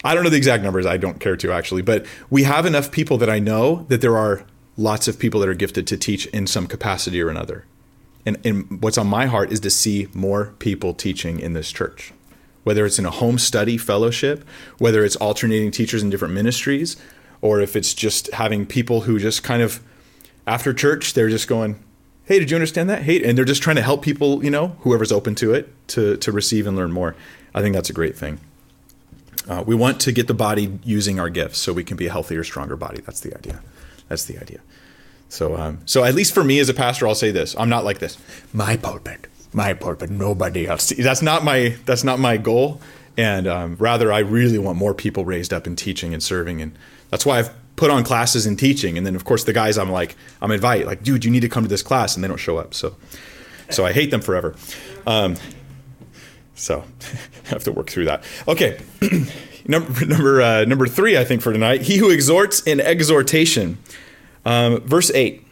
[0.04, 0.86] I don't know the exact numbers.
[0.86, 4.16] I don't care to actually, but we have enough people that I know that there
[4.16, 4.44] are
[4.76, 7.64] lots of people that are gifted to teach in some capacity or another.
[8.24, 12.12] And, and what's on my heart is to see more people teaching in this church,
[12.62, 14.46] whether it's in a home study fellowship,
[14.78, 16.96] whether it's alternating teachers in different ministries,
[17.40, 19.80] or if it's just having people who just kind of
[20.46, 21.78] after church they're just going,
[22.24, 24.76] "Hey, did you understand that?" Hey, and they're just trying to help people, you know,
[24.80, 27.14] whoever's open to it, to to receive and learn more.
[27.54, 28.40] I think that's a great thing.
[29.48, 32.12] Uh, we want to get the body using our gifts so we can be a
[32.12, 33.00] healthier, stronger body.
[33.00, 33.60] That's the idea.
[34.08, 34.60] That's the idea.
[35.28, 37.84] So, um, so at least for me as a pastor, I'll say this: I'm not
[37.84, 38.18] like this.
[38.52, 40.90] My pulpit, my pulpit, nobody else.
[40.90, 41.76] That's not my.
[41.86, 42.80] That's not my goal.
[43.16, 46.72] And um, rather, I really want more people raised up in teaching and serving, and
[47.10, 49.90] that's why I've put on classes in teaching, and then of course the guys I'm
[49.90, 52.38] like I'm invite like, dude, you need to come to this class, and they don't
[52.38, 52.74] show up.
[52.74, 52.96] So,
[53.70, 54.54] so I hate them forever.
[55.06, 55.36] Um,
[56.58, 56.84] so
[57.44, 58.24] I have to work through that.
[58.46, 58.80] Okay,
[59.66, 63.78] number number uh, number three, I think for tonight, he who exhorts in exhortation,
[64.44, 65.44] um, verse eight.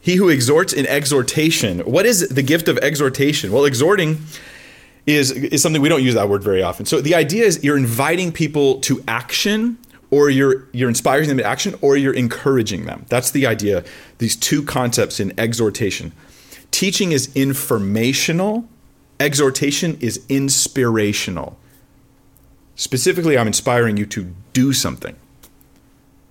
[0.00, 1.80] He who exhorts in exhortation.
[1.80, 3.52] What is the gift of exhortation?
[3.52, 4.22] Well, exhorting
[5.06, 6.86] is is something we don't use that word very often.
[6.86, 9.78] So the idea is you're inviting people to action
[10.10, 13.06] or you're you're inspiring them to action or you're encouraging them.
[13.08, 13.84] That's the idea.
[14.18, 16.12] These two concepts in exhortation.
[16.70, 18.68] Teaching is informational,
[19.20, 21.58] exhortation is inspirational.
[22.76, 25.16] Specifically, I'm inspiring you to do something.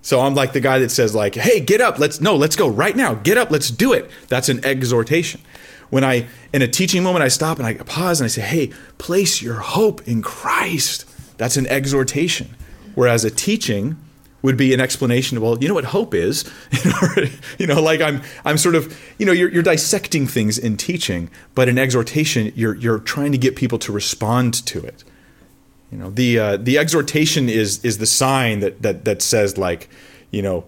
[0.00, 1.98] So I'm like the guy that says like, "Hey, get up.
[1.98, 3.14] Let's no, let's go right now.
[3.14, 3.50] Get up.
[3.50, 5.40] Let's do it." That's an exhortation
[5.90, 8.72] when I, in a teaching moment, I stop and I pause and I say, hey,
[8.98, 11.04] place your hope in Christ.
[11.38, 12.54] That's an exhortation.
[12.94, 13.96] Whereas a teaching
[14.42, 16.50] would be an explanation well, you know what hope is?
[17.58, 21.30] you know, like I'm, I'm sort of, you know, you're, you're dissecting things in teaching,
[21.54, 25.02] but in exhortation, you're, you're trying to get people to respond to it.
[25.90, 29.88] You know, the, uh, the exhortation is, is the sign that, that, that says like,
[30.30, 30.64] you know,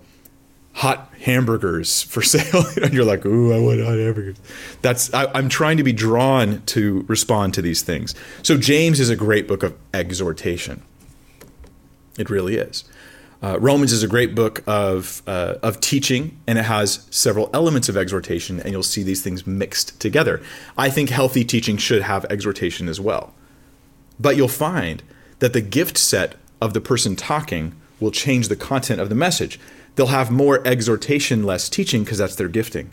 [0.73, 2.65] hot hamburgers for sale.
[2.93, 4.37] you're like, ooh, I want hot hamburgers.
[4.83, 8.15] That's I, I'm trying to be drawn to respond to these things.
[8.43, 10.83] So James is a great book of exhortation.
[12.19, 12.85] It really is.
[13.43, 17.89] Uh, Romans is a great book of uh, of teaching, and it has several elements
[17.89, 20.43] of exhortation, and you'll see these things mixed together.
[20.77, 23.33] I think healthy teaching should have exhortation as well,
[24.19, 25.03] but you'll find
[25.39, 29.59] that the gift set of the person talking will change the content of the message.
[29.95, 32.93] They'll have more exhortation, less teaching, because that's their gifting.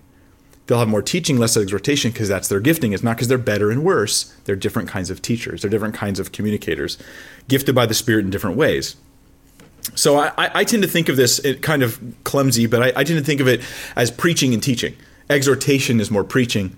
[0.65, 2.93] They'll have more teaching, less exhortation, because that's their gifting.
[2.93, 4.33] It's not because they're better and worse.
[4.45, 5.61] They're different kinds of teachers.
[5.61, 6.97] They're different kinds of communicators,
[7.47, 8.95] gifted by the Spirit in different ways.
[9.95, 13.19] So I, I tend to think of this kind of clumsy, but I, I tend
[13.19, 13.61] to think of it
[13.95, 14.95] as preaching and teaching.
[15.29, 16.77] Exhortation is more preaching.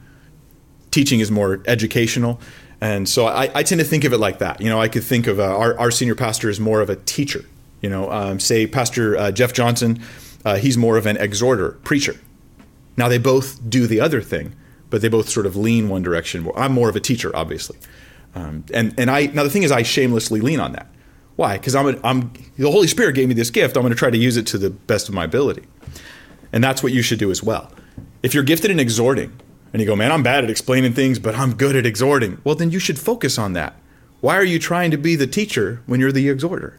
[0.91, 2.39] Teaching is more educational.
[2.81, 4.61] And so I, I, tend to think of it like that.
[4.61, 6.95] You know, I could think of uh, our, our senior pastor is more of a
[6.95, 7.43] teacher.
[7.81, 10.01] You know, um, say Pastor uh, Jeff Johnson,
[10.45, 12.15] uh, he's more of an exhorter, preacher.
[12.97, 14.55] Now they both do the other thing,
[14.89, 16.49] but they both sort of lean one direction.
[16.55, 17.77] I'm more of a teacher, obviously,
[18.35, 20.87] um, and and I now the thing is I shamelessly lean on that.
[21.39, 21.57] Why?
[21.57, 23.77] Because I'm, a, I'm the Holy Spirit gave me this gift.
[23.77, 25.63] I'm going to try to use it to the best of my ability,
[26.51, 27.71] and that's what you should do as well.
[28.21, 29.31] If you're gifted in exhorting,
[29.71, 32.41] and you go, man, I'm bad at explaining things, but I'm good at exhorting.
[32.43, 33.77] Well, then you should focus on that.
[34.19, 36.77] Why are you trying to be the teacher when you're the exhorter?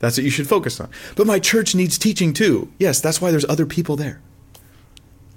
[0.00, 0.90] That's what you should focus on.
[1.16, 2.70] But my church needs teaching too.
[2.78, 4.20] Yes, that's why there's other people there.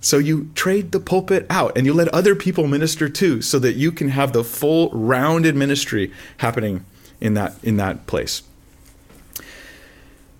[0.02, 3.76] So you trade the pulpit out and you let other people minister too so that
[3.76, 6.84] you can have the full rounded ministry happening
[7.24, 8.44] in that in that place.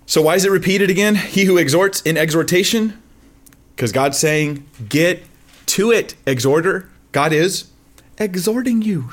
[0.06, 1.14] So why is it repeated again?
[1.16, 3.00] He who exhorts in exhortation
[3.74, 5.24] because God's saying, "Get
[5.66, 7.66] to it, exhorter." God is
[8.18, 9.10] exhorting you.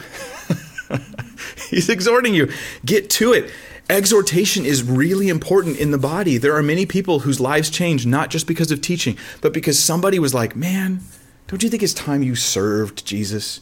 [1.70, 2.52] He's exhorting you.
[2.86, 3.52] Get to it
[3.90, 6.38] exhortation is really important in the body.
[6.38, 10.18] There are many people whose lives change not just because of teaching, but because somebody
[10.18, 11.02] was like, man,
[11.48, 13.60] don't you think it's time you served Jesus?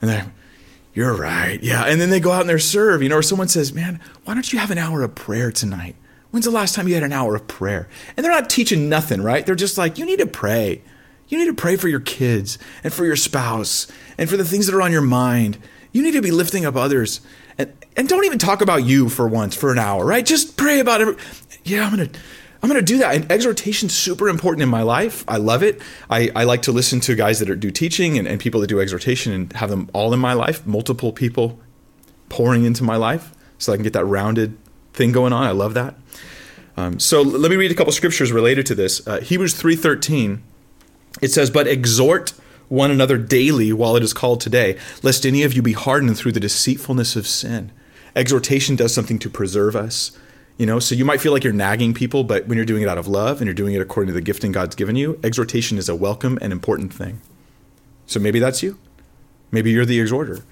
[0.00, 0.32] And they're,
[0.96, 1.62] you're right.
[1.62, 1.84] Yeah.
[1.84, 4.32] And then they go out and they serve, you know, or someone says, man, why
[4.32, 5.94] don't you have an hour of prayer tonight?
[6.30, 7.86] When's the last time you had an hour of prayer?
[8.16, 9.44] And they're not teaching nothing, right?
[9.44, 10.82] They're just like, you need to pray.
[11.28, 14.66] You need to pray for your kids and for your spouse and for the things
[14.66, 15.58] that are on your mind.
[15.92, 17.20] You need to be lifting up others
[17.58, 20.24] and and don't even talk about you for once for an hour, right?
[20.24, 21.18] Just pray about it.
[21.64, 22.08] Yeah, I'm gonna
[22.62, 23.14] I'm gonna do that.
[23.14, 25.24] And exhortation's super important in my life.
[25.28, 25.80] I love it.
[26.10, 28.68] I, I like to listen to guys that are, do teaching and, and people that
[28.68, 31.58] do exhortation and have them all in my life, multiple people
[32.28, 34.56] pouring into my life, so I can get that rounded
[34.92, 35.44] thing going on.
[35.44, 35.94] I love that.
[36.76, 39.06] Um, so let me read a couple scriptures related to this.
[39.06, 40.42] Uh, Hebrews three thirteen.
[41.22, 42.32] It says, "But exhort."
[42.68, 46.32] one another daily while it is called today, lest any of you be hardened through
[46.32, 47.70] the deceitfulness of sin.
[48.16, 50.18] Exhortation does something to preserve us.
[50.58, 52.88] You know, so you might feel like you're nagging people, but when you're doing it
[52.88, 55.76] out of love and you're doing it according to the gifting God's given you, exhortation
[55.76, 57.20] is a welcome and important thing.
[58.06, 58.78] So maybe that's you.
[59.50, 60.44] Maybe you're the exhorter.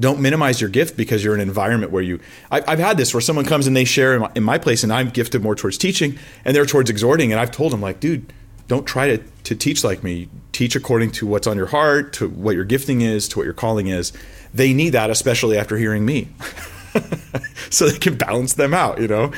[0.00, 2.18] Don't minimize your gift because you're in an environment where you.
[2.50, 4.82] I, have had this where someone comes and they share in my, in my place,
[4.82, 8.00] and I'm gifted more towards teaching, and they're towards exhorting, and I've told them like,
[8.00, 8.32] dude,
[8.68, 10.28] don't try to, to teach like me.
[10.52, 13.52] Teach according to what's on your heart, to what your gifting is, to what your
[13.52, 14.14] calling is.
[14.54, 16.28] They need that, especially after hearing me.
[17.70, 19.32] so they can balance them out, you know?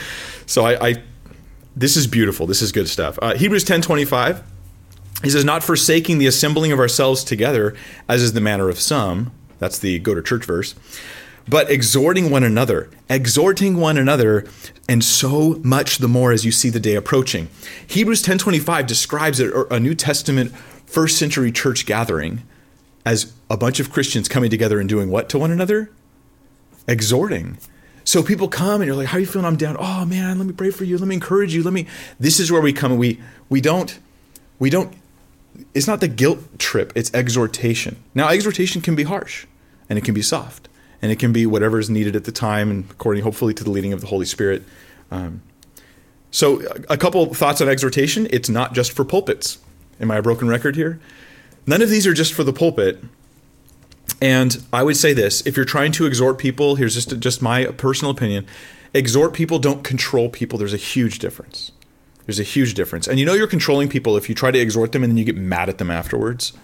[0.47, 1.03] So I, I
[1.77, 2.47] this is beautiful.
[2.47, 3.19] This is good stuff.
[3.21, 4.43] Uh, Hebrews 10 25.
[5.23, 7.75] He says, Not forsaking the assembling of ourselves together,
[8.09, 9.33] as is the manner of some.
[9.59, 10.75] That's the go to church verse.
[11.49, 14.47] but exhorting one another, exhorting one another,
[14.89, 17.49] and so much the more as you see the day approaching.
[17.87, 20.53] Hebrews 10:25 describes a, a New Testament
[20.87, 22.43] first century church gathering
[23.05, 25.91] as a bunch of Christians coming together and doing what to one another?
[26.87, 27.59] Exhorting.
[28.05, 29.47] So people come and you're like, "How are you feeling?
[29.47, 29.77] I'm down.
[29.79, 30.99] Oh man, let me pray for you.
[30.99, 31.63] Let me encourage you.
[31.63, 31.87] Let me."
[32.21, 33.99] This is where we come and we we don't
[34.59, 34.95] we don't.
[35.73, 36.93] It's not the guilt trip.
[36.95, 38.03] It's exhortation.
[38.15, 39.47] Now, exhortation can be harsh,
[39.89, 40.69] and it can be soft,
[41.01, 43.71] and it can be whatever is needed at the time, and according, hopefully, to the
[43.71, 44.65] leading of the Holy Spirit.
[45.11, 45.43] Um,
[46.31, 48.27] so, a couple thoughts on exhortation.
[48.31, 49.59] It's not just for pulpits.
[50.01, 50.99] Am I a broken record here?
[51.67, 53.03] None of these are just for the pulpit.
[54.25, 57.67] And I would say this if you're trying to exhort people, here's just, just my
[57.67, 58.47] personal opinion
[58.95, 60.59] exhort people, don't control people.
[60.59, 61.73] There's a huge difference.
[62.25, 63.07] There's a huge difference.
[63.07, 65.25] And you know you're controlling people if you try to exhort them and then you
[65.25, 66.55] get mad at them afterwards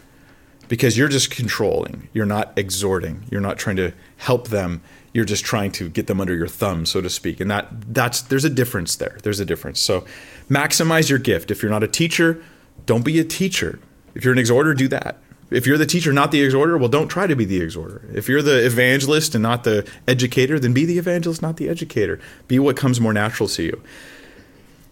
[0.68, 2.08] because you're just controlling.
[2.14, 3.24] You're not exhorting.
[3.30, 4.80] You're not trying to help them.
[5.12, 7.40] You're just trying to get them under your thumb, so to speak.
[7.40, 9.18] And that that's there's a difference there.
[9.22, 9.80] There's a difference.
[9.80, 10.06] So
[10.48, 11.50] maximize your gift.
[11.50, 12.42] If you're not a teacher,
[12.86, 13.80] don't be a teacher.
[14.14, 15.18] If you're an exhorter, do that.
[15.50, 18.02] If you're the teacher, not the exhorter, well, don't try to be the exhorter.
[18.14, 22.20] If you're the evangelist and not the educator, then be the evangelist, not the educator.
[22.46, 23.82] Be what comes more natural to you.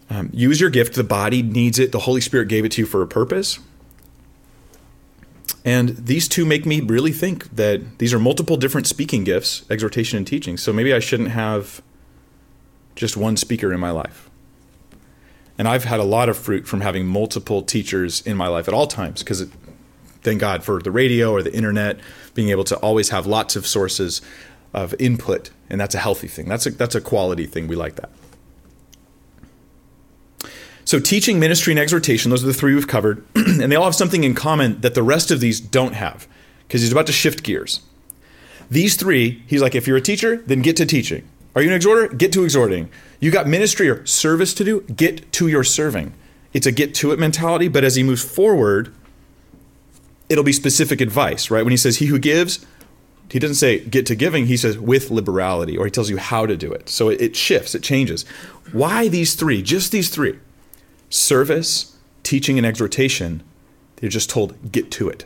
[0.09, 0.95] Um, use your gift.
[0.95, 1.91] The body needs it.
[1.91, 3.59] The Holy Spirit gave it to you for a purpose.
[5.63, 10.17] And these two make me really think that these are multiple different speaking gifts, exhortation
[10.17, 10.57] and teaching.
[10.57, 11.81] So maybe I shouldn't have
[12.95, 14.29] just one speaker in my life.
[15.57, 18.73] And I've had a lot of fruit from having multiple teachers in my life at
[18.73, 19.45] all times because
[20.21, 21.99] thank God for the radio or the internet,
[22.33, 24.21] being able to always have lots of sources
[24.73, 25.49] of input.
[25.69, 26.47] And that's a healthy thing.
[26.47, 27.67] That's a, that's a quality thing.
[27.67, 28.09] We like that.
[30.85, 33.23] So, teaching, ministry, and exhortation, those are the three we've covered.
[33.35, 36.27] and they all have something in common that the rest of these don't have,
[36.67, 37.81] because he's about to shift gears.
[38.71, 41.27] These three, he's like, if you're a teacher, then get to teaching.
[41.55, 42.07] Are you an exhorter?
[42.07, 42.89] Get to exhorting.
[43.19, 44.81] You got ministry or service to do?
[44.81, 46.13] Get to your serving.
[46.53, 48.93] It's a get to it mentality, but as he moves forward,
[50.29, 51.63] it'll be specific advice, right?
[51.63, 52.65] When he says, He who gives,
[53.31, 56.45] he doesn't say get to giving, he says with liberality, or he tells you how
[56.45, 56.89] to do it.
[56.89, 58.23] So it, shifts, it changes.
[58.71, 59.61] Why these three?
[59.61, 60.39] Just these three
[61.09, 63.43] service, teaching, and exhortation,
[63.97, 65.25] they're just told, get to it.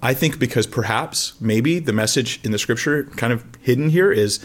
[0.00, 4.44] I think because perhaps, maybe the message in the scripture, kind of hidden here, is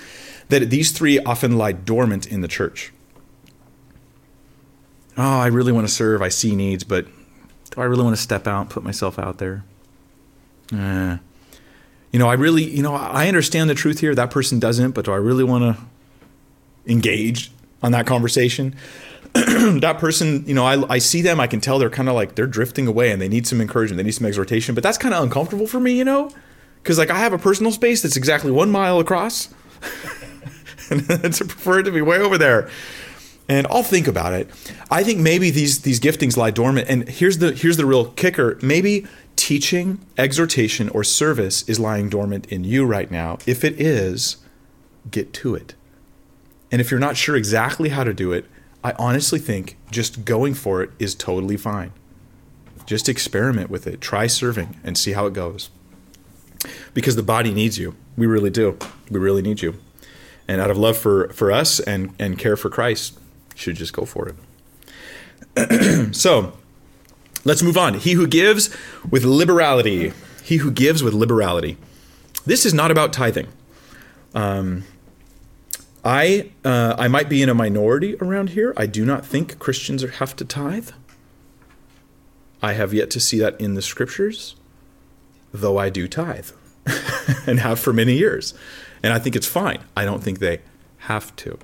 [0.50, 2.92] that these three often lie dormant in the church.
[5.16, 6.24] Oh, I really want to serve.
[6.24, 7.06] I see needs, but
[7.70, 9.64] do I really want to step out, put myself out there?
[10.72, 11.18] Eh.
[12.12, 14.14] You know, I really, you know, I understand the truth here.
[14.14, 15.84] That person doesn't, but do I really want to
[16.86, 17.52] engage
[17.82, 18.76] on that conversation?
[19.34, 22.36] that person, you know, I, I see them, I can tell they're kind of like
[22.36, 25.16] they're drifting away and they need some encouragement, they need some exhortation, but that's kind
[25.16, 26.30] of uncomfortable for me, you know?
[26.84, 29.50] Because like I have a personal space that's exactly one mile across,
[30.92, 32.70] and I prefer it to be way over there.
[33.50, 34.50] And I'll think about it.
[34.90, 36.88] I think maybe these these giftings lie dormant.
[36.90, 38.58] And here's the here's the real kicker.
[38.62, 39.06] Maybe
[39.44, 43.38] teaching, exhortation, or service is lying dormant in you right now.
[43.46, 44.38] If it is,
[45.12, 45.76] get to it.
[46.72, 48.46] And if you're not sure exactly how to do it,
[48.86, 51.92] I honestly think just going for it is totally fine.
[52.86, 54.00] Just experiment with it.
[54.00, 55.70] Try serving and see how it goes.
[56.94, 57.98] Because the body needs you.
[58.16, 58.78] We really do.
[59.12, 59.76] We really need you.
[60.48, 63.20] And out of love for, for us and, and care for Christ,
[63.56, 64.34] should just go for
[65.58, 66.16] it.
[66.16, 66.54] so
[67.44, 67.96] let's move on.
[67.96, 68.76] He who gives
[69.10, 70.14] with liberality.
[70.44, 71.78] He who gives with liberality.
[72.46, 73.48] This is not about tithing.
[74.34, 74.84] Um,
[76.04, 78.74] I uh, I might be in a minority around here.
[78.76, 80.90] I do not think Christians have to tithe.
[82.62, 84.56] I have yet to see that in the scriptures,
[85.54, 86.52] though I do tithe
[87.48, 88.54] and have for many years.
[89.02, 89.80] And I think it's fine.
[89.98, 90.62] I don't think they
[91.00, 91.58] have to.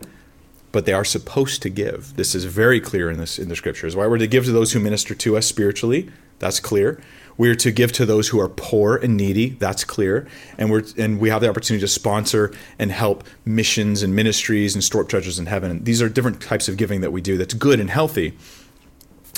[0.71, 2.15] But they are supposed to give.
[2.15, 3.95] This is very clear in this in the scriptures.
[3.95, 6.09] Why we're to give to those who minister to us spiritually,
[6.39, 7.01] that's clear.
[7.37, 9.51] We are to give to those who are poor and needy.
[9.51, 10.27] That's clear.
[10.57, 14.83] And we're and we have the opportunity to sponsor and help missions and ministries and
[14.83, 15.83] store up treasures in heaven.
[15.85, 17.37] these are different types of giving that we do.
[17.37, 18.37] That's good and healthy.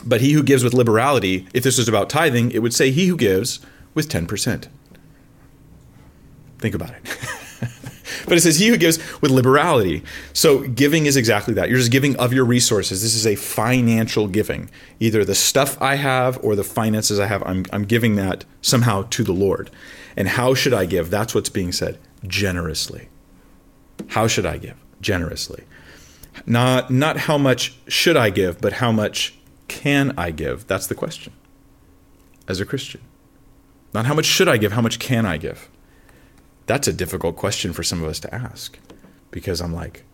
[0.04, 3.06] But he who gives with liberality, if this was about tithing, it would say he
[3.06, 3.60] who gives
[3.94, 4.68] with ten percent.
[6.58, 7.18] Think about it.
[8.26, 10.04] But it says, He who gives with liberality.
[10.34, 11.70] So giving is exactly that.
[11.70, 13.02] You're just giving of your resources.
[13.02, 14.70] This is a financial giving.
[15.00, 19.04] Either the stuff I have or the finances I have, I'm, I'm giving that somehow
[19.12, 19.72] to the Lord.
[20.16, 21.10] And how should I give?
[21.10, 23.10] That's what's being said generously.
[24.10, 24.76] How should I give?
[25.00, 25.64] Generously.
[26.46, 30.68] Not, not how much should I give, but how much can I give?
[30.68, 31.34] That's the question
[32.48, 33.02] as a Christian.
[33.94, 35.70] Not how much should I give, how much can I give?
[36.72, 38.80] That's a difficult question for some of us to ask.
[39.30, 40.06] Because I'm like,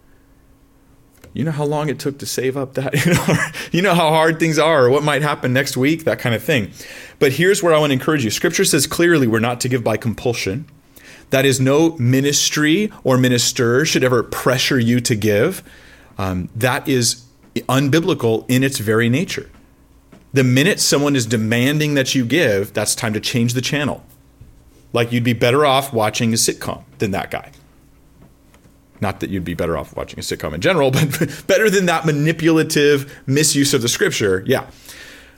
[1.32, 2.96] you know how long it took to save up that
[3.72, 6.42] you know, how hard things are or what might happen next week that kind of
[6.42, 6.72] thing.
[7.20, 8.32] But here's where i want to encourage you.
[8.32, 10.66] Scripture says clearly we're not to give by compulsion.
[11.30, 15.62] That is no ministry or minister should ever pressure you to give.
[16.18, 17.24] Um, that is
[17.70, 19.52] unbiblical in its very nature.
[20.34, 24.04] The minute someone is demanding that you give that's time to change the channel
[24.94, 27.52] like you'd be better off watching a sitcom than that guy
[29.02, 32.06] not that you'd be better off watching a sitcom in general, but better than that
[32.06, 34.44] manipulative misuse of the scripture.
[34.46, 34.70] Yeah.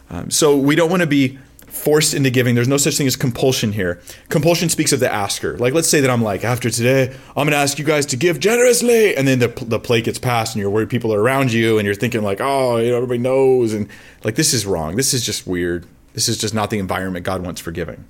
[0.09, 1.37] Um, so we don't want to be
[1.67, 2.55] forced into giving.
[2.55, 4.01] There's no such thing as compulsion here.
[4.29, 5.57] Compulsion speaks of the asker.
[5.57, 8.17] Like, let's say that I'm like, after today, I'm going to ask you guys to
[8.17, 9.15] give generously.
[9.15, 11.85] And then the, the plate gets passed and you're worried people are around you and
[11.85, 13.73] you're thinking, like, oh, you know, everybody knows.
[13.73, 13.87] And
[14.23, 14.95] like, this is wrong.
[14.95, 15.85] This is just weird.
[16.13, 18.05] This is just not the environment God wants for giving.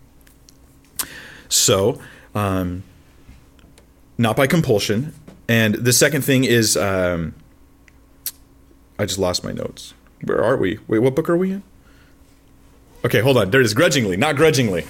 [1.50, 2.00] So,
[2.34, 2.84] um,
[4.18, 5.14] not by compulsion.
[5.48, 7.34] And the second thing is, um,
[8.98, 9.94] I just lost my notes.
[10.24, 10.80] Where are we?
[10.88, 11.64] Wait, what book are we in?
[13.06, 13.50] Okay, hold on.
[13.50, 13.74] There it is.
[13.74, 14.86] Grudgingly, not grudgingly.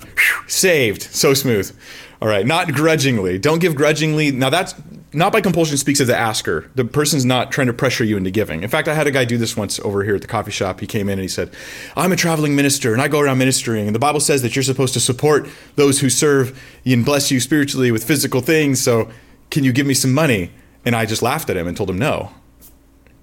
[0.00, 1.02] Whew, saved.
[1.02, 1.76] So smooth.
[2.20, 3.38] All right, not grudgingly.
[3.38, 4.32] Don't give grudgingly.
[4.32, 4.74] Now that's
[5.12, 6.70] not by compulsion speaks of the asker.
[6.74, 8.62] The person's not trying to pressure you into giving.
[8.62, 10.80] In fact, I had a guy do this once over here at the coffee shop.
[10.80, 11.50] He came in and he said,
[11.96, 13.86] I'm a traveling minister and I go around ministering.
[13.86, 17.40] And the Bible says that you're supposed to support those who serve and bless you
[17.40, 18.80] spiritually with physical things.
[18.80, 19.10] So
[19.50, 20.50] can you give me some money?
[20.84, 22.30] And I just laughed at him and told him no,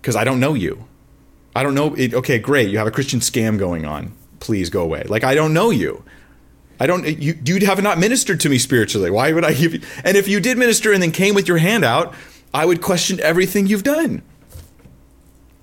[0.02, 0.86] because I don't know you.
[1.56, 1.94] I don't know.
[1.96, 2.70] It, okay, great.
[2.70, 4.12] You have a Christian scam going on.
[4.40, 5.04] Please go away.
[5.04, 6.04] Like, I don't know you.
[6.80, 9.10] I don't, you, you have not ministered to me spiritually.
[9.10, 9.82] Why would I give you?
[10.04, 12.14] And if you did minister and then came with your hand out,
[12.54, 14.22] I would question everything you've done.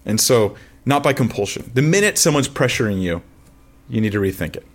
[0.04, 1.70] And so, not by compulsion.
[1.74, 3.22] The minute someone's pressuring you,
[3.88, 4.66] you need to rethink it.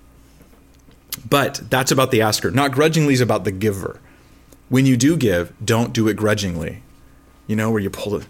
[1.30, 2.52] But that's about the asker.
[2.52, 4.00] Not grudgingly is about the giver
[4.70, 6.82] when you do give, don't do it grudgingly.
[7.48, 8.28] You know, where you pull it.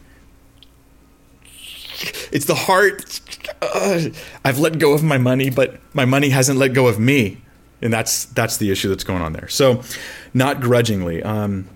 [2.31, 3.19] It's the heart.
[3.61, 4.09] Uh,
[4.45, 7.41] I've let go of my money, but my money hasn't let go of me,
[7.81, 9.47] and that's that's the issue that's going on there.
[9.47, 9.81] So,
[10.33, 11.23] not grudgingly.
[11.23, 11.67] Um,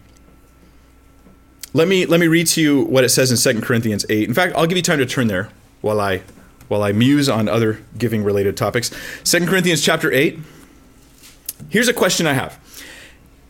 [1.74, 4.28] let me let me read to you what it says in Second Corinthians eight.
[4.28, 5.50] In fact, I'll give you time to turn there
[5.82, 6.24] while I
[6.68, 8.92] while I muse on other giving related topics.
[9.24, 10.40] Second Corinthians chapter eight.
[11.70, 12.60] Here's a question I have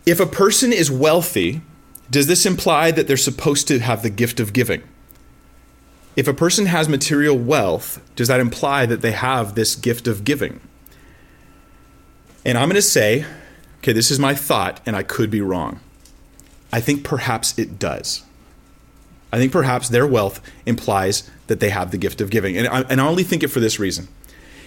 [0.06, 1.62] if a person is wealthy,
[2.10, 4.84] does this imply that they're supposed to have the gift of giving?
[6.16, 10.26] If a person has material wealth, does that imply that they have this gift of
[10.26, 10.60] giving?
[12.44, 13.26] And I'm going to say,
[13.80, 15.80] okay, this is my thought, and I could be wrong.
[16.72, 18.24] I think perhaps it does.
[19.32, 22.58] I think perhaps their wealth implies that they have the gift of giving.
[22.58, 24.08] And I, and I only think it for this reason.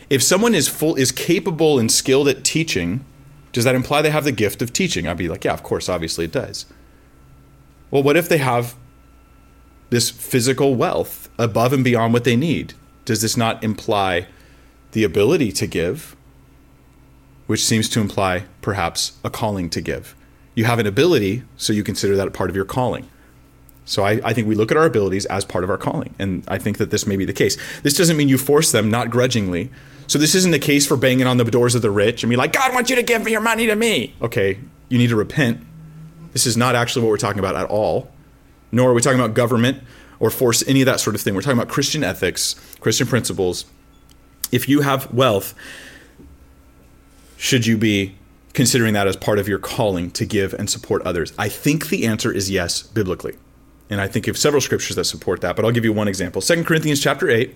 [0.09, 3.05] If someone is full is capable and skilled at teaching,
[3.53, 5.07] does that imply they have the gift of teaching?
[5.07, 6.67] I'd be like, yeah, of course, obviously it does.
[7.91, 8.75] Well, what if they have
[9.91, 12.75] this physical wealth above and beyond what they need?
[13.05, 14.27] Does this not imply
[14.93, 16.17] the ability to give,
[17.47, 20.15] which seems to imply perhaps a calling to give?
[20.55, 23.09] You have an ability, so you consider that a part of your calling.
[23.85, 26.15] So I, I, think we look at our abilities as part of our calling.
[26.19, 27.59] And I think that this may be the case.
[27.83, 29.71] This doesn't mean you force them, not grudgingly,
[30.07, 32.37] so this isn't the case for banging on the doors of the rich and be
[32.37, 34.15] like, God wants you to give your money to me.
[34.21, 35.61] Okay, you need to repent.
[36.33, 38.11] This is not actually what we're talking about at all.
[38.73, 39.83] Nor are we talking about government
[40.19, 41.35] or force any of that sort of thing.
[41.35, 43.65] We're talking about Christian ethics, Christian principles.
[44.53, 45.55] If you have wealth,
[47.37, 48.15] should you be
[48.53, 51.33] considering that as part of your calling to give and support others?
[51.39, 53.35] I think the answer is yes, biblically.
[53.91, 56.41] And I think of several scriptures that support that, but I'll give you one example.
[56.41, 57.55] 2 Corinthians chapter 8,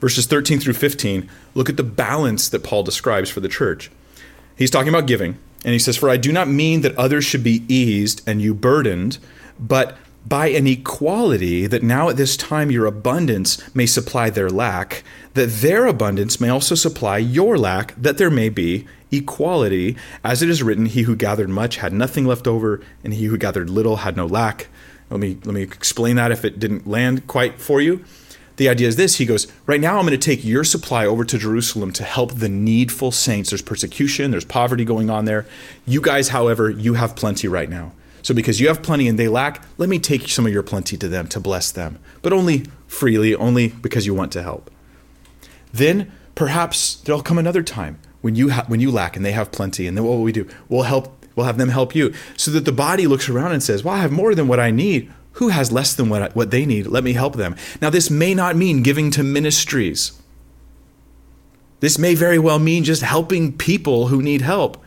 [0.00, 3.90] verses 13 through 15, look at the balance that Paul describes for the church.
[4.56, 7.44] He's talking about giving, and he says, For I do not mean that others should
[7.44, 9.18] be eased and you burdened,
[9.58, 9.96] but
[10.26, 15.02] by an equality that now at this time your abundance may supply their lack,
[15.34, 19.96] that their abundance may also supply your lack, that there may be equality.
[20.24, 23.36] As it is written, He who gathered much had nothing left over, and he who
[23.36, 24.68] gathered little had no lack.
[25.10, 28.04] Let me, let me explain that if it didn't land quite for you.
[28.60, 29.16] The idea is this.
[29.16, 32.34] He goes right now i'm going to take your supply over to jerusalem to help
[32.34, 33.48] the needful saints.
[33.48, 35.46] There's persecution there's poverty going on there.
[35.86, 37.92] You guys however you have plenty right now.
[38.20, 40.98] So because you have plenty and they lack let me take some of your plenty
[40.98, 44.70] to them to bless them but only freely only because you want to help.
[45.72, 49.52] Then perhaps there'll come another time when you ha- when you lack and they have
[49.52, 52.50] plenty and then what will we do we'll help we'll have them help you so
[52.50, 55.10] that the body looks around and says well i have more than what i need
[55.32, 56.86] who has less than what, what they need?
[56.86, 57.56] Let me help them.
[57.80, 60.12] Now, this may not mean giving to ministries.
[61.80, 64.82] This may very well mean just helping people who need help.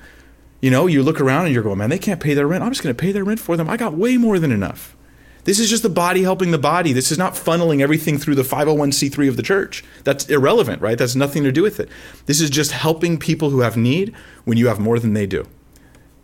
[0.62, 2.64] You know, you look around and you're going, man, they can't pay their rent.
[2.64, 3.70] I'm just going to pay their rent for them.
[3.70, 4.96] I got way more than enough.
[5.44, 6.94] This is just the body helping the body.
[6.94, 9.84] This is not funneling everything through the 501c3 of the church.
[10.04, 10.98] That's irrelevant, right?
[10.98, 11.90] That's nothing to do with it.
[12.26, 14.14] This is just helping people who have need
[14.46, 15.46] when you have more than they do.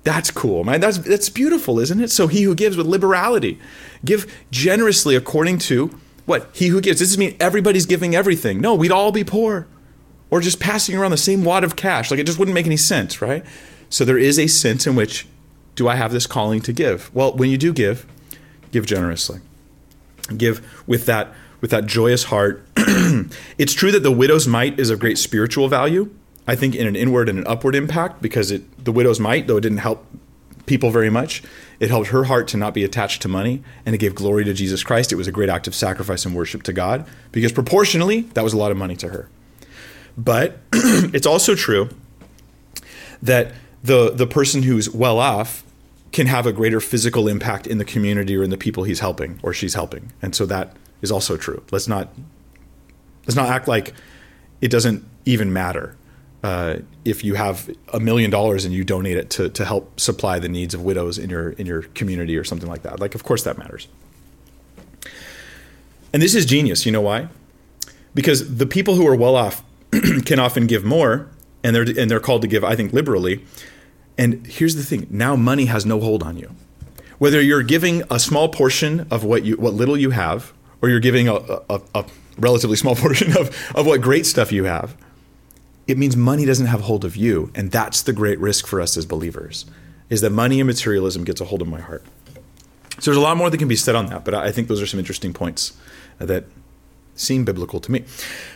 [0.04, 0.80] That's cool, man.
[0.80, 2.10] That's that's beautiful, isn't it?
[2.10, 3.60] So he who gives with liberality,
[4.06, 7.00] give generously according to what he who gives.
[7.00, 8.62] This doesn't mean everybody's giving everything.
[8.62, 9.68] No, we'd all be poor,
[10.30, 12.10] or just passing around the same wad of cash.
[12.10, 13.46] Like it just wouldn't make any sense, right?
[13.90, 15.28] So there is a sense in which,
[15.76, 17.14] do I have this calling to give?
[17.14, 18.06] Well, when you do give,
[18.72, 19.40] give generously.
[20.36, 22.66] Give with that with that joyous heart.
[23.58, 26.14] it's true that the widow's mite is of great spiritual value.
[26.48, 29.58] I think in an inward and an upward impact because it the widow's mite, though
[29.58, 30.06] it didn't help
[30.66, 31.44] people very much,
[31.80, 34.54] it helped her heart to not be attached to money and it gave glory to
[34.54, 35.12] Jesus Christ.
[35.12, 38.54] It was a great act of sacrifice and worship to God because proportionally that was
[38.54, 39.30] a lot of money to her.
[40.18, 41.90] But it's also true
[43.22, 43.52] that
[43.84, 45.64] the the person who's well off
[46.12, 49.40] can have a greater physical impact in the community or in the people he's helping
[49.44, 50.12] or she's helping.
[50.22, 51.64] And so that is also true.
[51.72, 52.10] Let's not
[53.28, 53.94] let's not act like
[54.62, 55.96] it doesn't even matter
[56.44, 60.40] uh, if you have a million dollars and you donate it to, to help supply
[60.40, 63.00] the needs of widows in your in your community or something like that.
[63.00, 63.88] Like, of course, that matters.
[66.14, 66.86] And this is genius.
[66.86, 67.28] You know why?
[68.16, 69.64] Because the people who are well off
[70.26, 71.28] can often give more,
[71.64, 73.44] and they're and they're called to give, I think, liberally.
[74.20, 76.56] And here's the thing: now money has no hold on you.
[77.18, 81.00] Whether you're giving a small portion of what you what little you have, or you're
[81.00, 82.06] giving a, a, a
[82.38, 84.96] relatively small portion of, of what great stuff you have
[85.90, 87.52] it means money doesn't have hold of you.
[87.56, 89.66] And that's the great risk for us as believers,
[90.12, 92.04] is that money and materialism gets a hold of my heart.
[93.00, 94.84] So there's a lot more that can be said on that, but I think those
[94.84, 95.76] are some interesting points
[96.20, 96.46] that
[97.20, 98.04] seem biblical to me.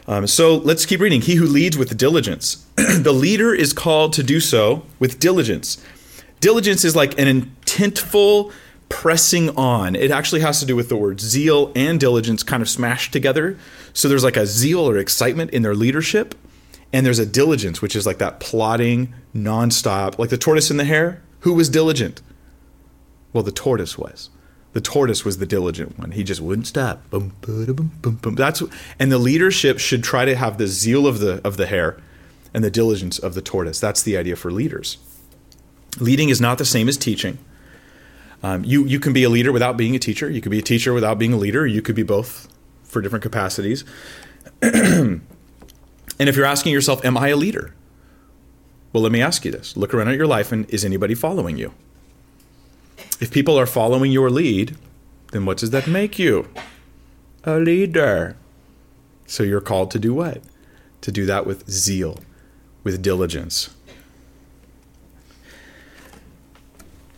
[0.08, 1.22] Um, so let's keep reading.
[1.22, 2.66] He who leads with diligence.
[2.76, 5.84] the leader is called to do so with diligence.
[6.40, 8.52] Diligence is like an intentful
[8.90, 9.96] pressing on.
[9.96, 13.58] It actually has to do with the words zeal and diligence kind of smashed together.
[13.94, 16.36] So there's like a zeal or excitement in their leadership
[16.94, 20.86] and there's a diligence, which is like that plodding, nonstop, like the tortoise and the
[20.86, 21.24] hare.
[21.40, 22.22] Who was diligent?
[23.34, 24.30] Well, the tortoise was.
[24.74, 26.12] The tortoise was the diligent one.
[26.12, 27.10] He just wouldn't stop.
[27.10, 28.36] Boom, boom, boom, boom.
[28.36, 28.62] That's
[29.00, 31.98] and the leadership should try to have the zeal of the of the hare
[32.54, 33.80] and the diligence of the tortoise.
[33.80, 34.98] That's the idea for leaders.
[36.00, 37.38] Leading is not the same as teaching.
[38.42, 40.30] Um, you you can be a leader without being a teacher.
[40.30, 41.66] You could be a teacher without being a leader.
[41.68, 42.48] You could be both
[42.84, 43.86] for different capacities.
[46.20, 47.74] And if you're asking yourself, Am I a leader?
[48.92, 51.58] Well, let me ask you this look around at your life and is anybody following
[51.58, 51.74] you?
[53.24, 54.76] If people are following your lead,
[55.32, 56.50] then what does that make you?
[57.46, 58.36] A leader.
[59.26, 60.42] So you're called to do what?
[61.00, 62.20] To do that with zeal,
[62.84, 63.70] with diligence.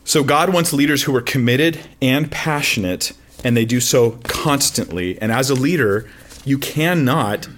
[0.04, 3.12] So God wants leaders who are committed and passionate,
[3.44, 5.20] and they do so constantly.
[5.20, 6.08] And as a leader,
[6.46, 7.50] you cannot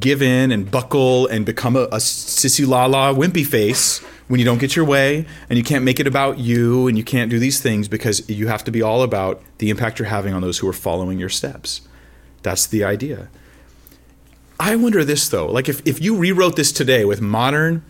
[0.00, 4.46] give in and buckle and become a, a sissy la la wimpy face when you
[4.46, 7.38] don't get your way and you can't make it about you and you can't do
[7.38, 10.56] these things because you have to be all about the impact you're having on those
[10.56, 11.82] who are following your steps.
[12.42, 13.28] That's the idea.
[14.58, 17.84] I wonder this though, like if, if you rewrote this today with modern,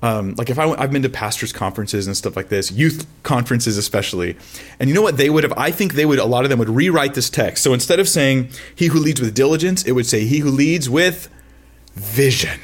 [0.00, 3.76] um, like if I, I've been to pastors conferences and stuff like this, youth conferences
[3.76, 4.36] especially,
[4.78, 5.52] and you know what they would have?
[5.56, 6.20] I think they would.
[6.20, 7.64] A lot of them would rewrite this text.
[7.64, 10.88] So instead of saying "He who leads with diligence," it would say "He who leads
[10.88, 11.28] with
[11.96, 12.60] vision.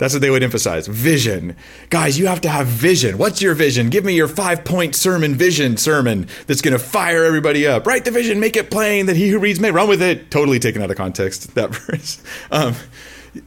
[0.00, 1.56] That's what they would emphasize vision.
[1.90, 3.18] Guys, you have to have vision.
[3.18, 3.90] What's your vision?
[3.90, 7.86] Give me your five point sermon vision sermon that's going to fire everybody up.
[7.86, 10.30] Write the vision, make it plain that he who reads may run with it.
[10.30, 12.22] Totally taken out of context, that verse.
[12.50, 12.76] Um,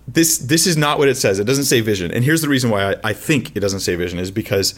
[0.08, 1.39] this, this is not what it says.
[1.39, 2.12] It doesn't say vision.
[2.12, 4.76] And here's the reason why I, I think it doesn't say vision is because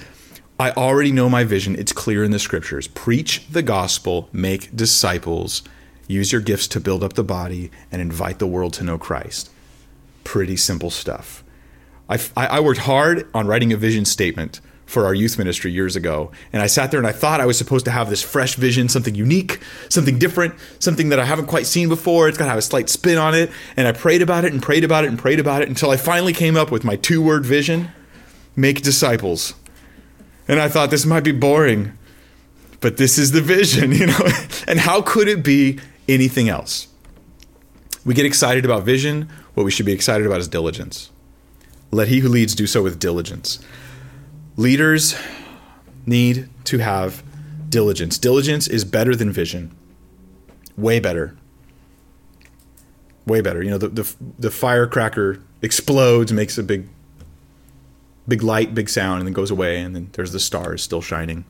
[0.57, 1.75] I already know my vision.
[1.77, 2.87] It's clear in the scriptures.
[2.87, 5.61] Preach the gospel, make disciples,
[6.07, 9.51] use your gifts to build up the body, and invite the world to know Christ
[10.25, 11.44] pretty simple stuff.
[12.09, 16.31] I, I worked hard on writing a vision statement for our youth ministry years ago.
[16.53, 18.87] And I sat there and I thought I was supposed to have this fresh vision,
[18.87, 22.27] something unique, something different, something that I haven't quite seen before.
[22.27, 23.49] It's got to have a slight spin on it.
[23.75, 25.97] And I prayed about it and prayed about it and prayed about it until I
[25.97, 27.89] finally came up with my two word vision
[28.55, 29.53] make disciples.
[30.47, 31.97] And I thought this might be boring,
[32.79, 34.27] but this is the vision, you know?
[34.67, 36.87] and how could it be anything else?
[38.05, 39.29] We get excited about vision.
[39.55, 41.09] What we should be excited about is diligence.
[41.91, 43.59] Let he who leads do so with diligence.
[44.57, 45.15] Leaders
[46.05, 47.23] need to have
[47.69, 48.17] diligence.
[48.17, 49.75] Diligence is better than vision.
[50.77, 51.35] Way better.
[53.25, 53.63] Way better.
[53.63, 56.87] You know, the, the, the firecracker explodes, makes a big
[58.27, 61.45] big light, big sound, and then goes away, and then there's the stars still shining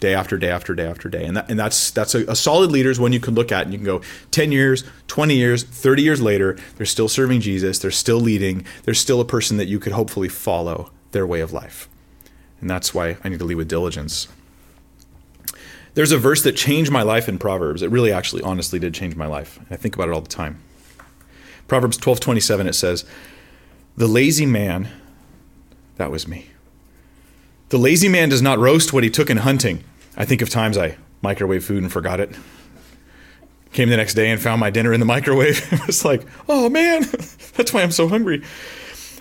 [0.00, 1.24] day after day after day after day.
[1.24, 3.62] And that, and that's that's a, a, solid leader is one you can look at
[3.64, 7.78] and you can go 10 years, 20 years, 30 years later, they're still serving Jesus,
[7.78, 11.52] they're still leading, they're still a person that you could hopefully follow their way of
[11.52, 11.88] life.
[12.60, 14.28] And that's why I need to lead with diligence.
[15.94, 17.82] There's a verse that changed my life in Proverbs.
[17.82, 19.58] It really actually honestly did change my life.
[19.70, 20.60] I think about it all the time.
[21.66, 23.04] Proverbs 12:27 it says,
[23.96, 24.88] "The lazy man
[25.98, 26.46] that was me.
[27.68, 29.84] The lazy man does not roast what he took in hunting.
[30.16, 32.30] I think of times I microwave food and forgot it.
[33.72, 35.60] Came the next day and found my dinner in the microwave.
[35.72, 37.02] it was like, oh man,
[37.54, 38.42] that's why I'm so hungry.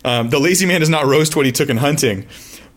[0.06, 2.26] Um, the lazy man does not roast what he took in hunting,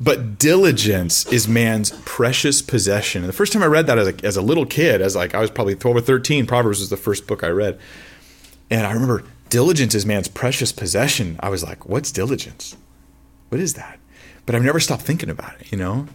[0.00, 3.22] but diligence is man's precious possession.
[3.22, 5.36] And the first time I read that as a, as a little kid, as like
[5.36, 7.78] I was probably 12 or 13, Proverbs was the first book I read.
[8.70, 11.38] And I remember diligence is man's precious possession.
[11.40, 12.76] I was like, what's diligence?
[13.50, 13.99] What is that?
[14.46, 16.06] But I've never stopped thinking about it, you know?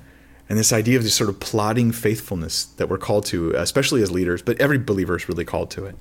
[0.47, 4.11] And this idea of this sort of plodding faithfulness that we're called to, especially as
[4.11, 5.95] leaders, but every believer is really called to it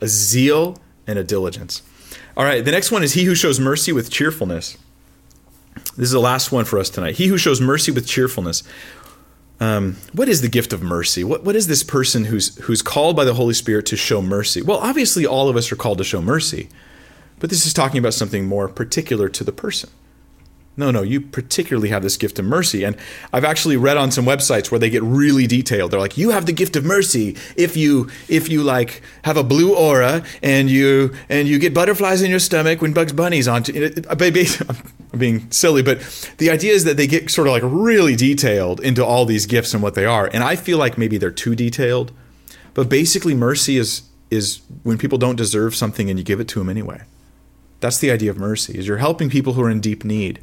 [0.00, 1.82] a zeal and a diligence.
[2.36, 4.76] All right, the next one is he who shows mercy with cheerfulness.
[5.96, 7.16] This is the last one for us tonight.
[7.16, 8.62] He who shows mercy with cheerfulness.
[9.60, 11.22] Um, what is the gift of mercy?
[11.22, 14.60] What, what is this person who's, who's called by the Holy Spirit to show mercy?
[14.60, 16.68] Well, obviously, all of us are called to show mercy,
[17.38, 19.90] but this is talking about something more particular to the person.
[20.74, 22.82] No, no, you particularly have this gift of mercy.
[22.82, 22.96] And
[23.30, 25.90] I've actually read on some websites where they get really detailed.
[25.90, 29.44] They're like, you have the gift of mercy if you if you like have a
[29.44, 33.64] blue aura and you and you get butterflies in your stomach when Bugs Bunny's on.
[35.12, 36.00] I'm being silly, but
[36.38, 39.74] the idea is that they get sort of like really detailed into all these gifts
[39.74, 40.30] and what they are.
[40.32, 42.12] And I feel like maybe they're too detailed.
[42.72, 46.60] But basically, mercy is is when people don't deserve something and you give it to
[46.60, 47.02] them anyway.
[47.80, 48.78] That's the idea of mercy.
[48.78, 50.40] Is you're helping people who are in deep need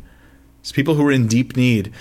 [0.61, 1.91] it's people who are in deep need.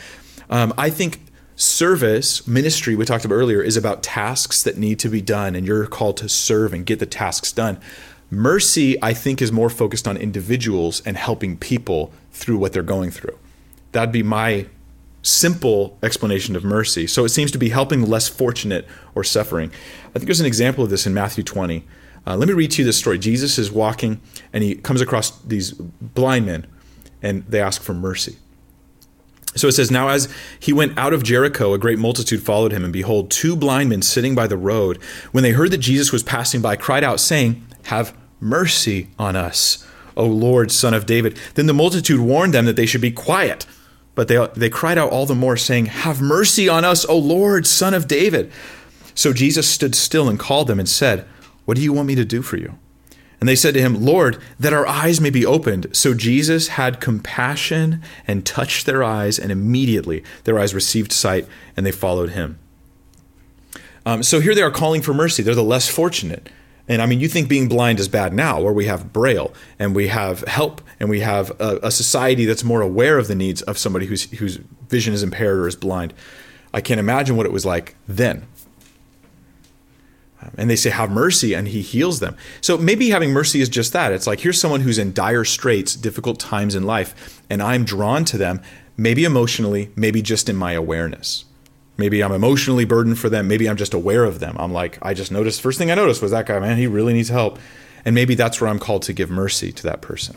[0.50, 1.20] Um, I think
[1.56, 5.66] service, ministry, we talked about earlier, is about tasks that need to be done, and
[5.66, 7.80] you're called to serve and get the tasks done.
[8.30, 13.10] Mercy, I think, is more focused on individuals and helping people through what they're going
[13.10, 13.38] through.
[13.92, 14.66] That'd be my
[15.22, 17.06] simple explanation of mercy.
[17.06, 19.70] So it seems to be helping the less fortunate or suffering.
[20.10, 21.84] I think there's an example of this in Matthew 20.
[22.26, 23.18] Uh, let me read to you this story.
[23.18, 24.20] Jesus is walking
[24.52, 26.66] and he comes across these blind men
[27.22, 28.36] and they ask for mercy.
[29.54, 30.28] So it says, Now as
[30.60, 34.02] he went out of Jericho, a great multitude followed him, and behold, two blind men
[34.02, 34.98] sitting by the road,
[35.32, 39.86] when they heard that Jesus was passing by, cried out, saying, Have mercy on us,
[40.16, 41.38] O Lord, son of David.
[41.54, 43.66] Then the multitude warned them that they should be quiet.
[44.14, 47.66] But they, they cried out all the more, saying, Have mercy on us, O Lord,
[47.66, 48.50] son of David.
[49.14, 51.26] So Jesus stood still and called them and said,
[51.64, 52.78] What do you want me to do for you?
[53.40, 55.86] And they said to him, Lord, that our eyes may be opened.
[55.92, 61.86] So Jesus had compassion and touched their eyes, and immediately their eyes received sight, and
[61.86, 62.58] they followed him.
[64.04, 65.42] Um, so here they are calling for mercy.
[65.42, 66.48] They're the less fortunate.
[66.88, 69.94] And I mean, you think being blind is bad now, where we have Braille and
[69.94, 73.60] we have help and we have a, a society that's more aware of the needs
[73.62, 74.56] of somebody whose, whose
[74.88, 76.14] vision is impaired or is blind.
[76.72, 78.46] I can't imagine what it was like then
[80.40, 82.36] Um, and they say, Have mercy, and he heals them.
[82.60, 84.12] So maybe having mercy is just that.
[84.12, 88.24] It's like, here's someone who's in dire straits, difficult times in life, and I'm drawn
[88.26, 88.60] to them,
[88.96, 91.44] maybe emotionally, maybe just in my awareness.
[91.96, 93.48] Maybe I'm emotionally burdened for them.
[93.48, 94.56] Maybe I'm just aware of them.
[94.58, 97.12] I'm like, I just noticed, first thing I noticed was that guy, man, he really
[97.12, 97.58] needs help.
[98.04, 100.36] And maybe that's where I'm called to give mercy to that person.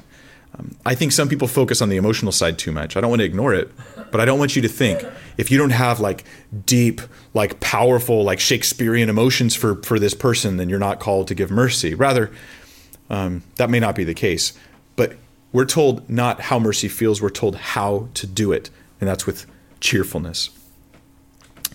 [0.57, 2.97] Um, I think some people focus on the emotional side too much.
[2.97, 3.71] I don't want to ignore it,
[4.11, 5.05] but I don't want you to think
[5.37, 6.25] if you don't have like
[6.65, 7.01] deep,
[7.33, 11.51] like powerful, like Shakespearean emotions for for this person, then you're not called to give
[11.51, 11.93] mercy.
[11.93, 12.31] Rather,
[13.09, 14.53] um, that may not be the case.
[14.95, 15.15] But
[15.53, 19.45] we're told not how mercy feels; we're told how to do it, and that's with
[19.79, 20.49] cheerfulness.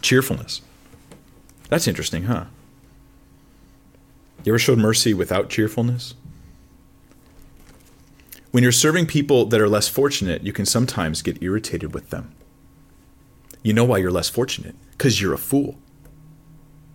[0.03, 0.61] Cheerfulness.
[1.68, 2.45] That's interesting, huh?
[4.45, 6.14] You ever showed mercy without cheerfulness?
[8.57, 12.35] When you're serving people that are less fortunate, you can sometimes get irritated with them.
[13.63, 14.75] You know why you're less fortunate?
[14.93, 15.77] Because you're a fool.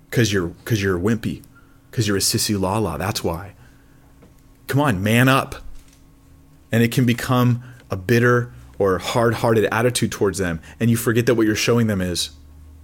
[0.10, 1.44] Because you're because you're wimpy.
[1.92, 2.98] Because you're a sissy lala.
[2.98, 3.54] That's why.
[4.66, 5.54] Come on, man up.
[6.72, 11.36] And it can become a bitter or hard-hearted attitude towards them, and you forget that
[11.36, 12.32] what you're showing them is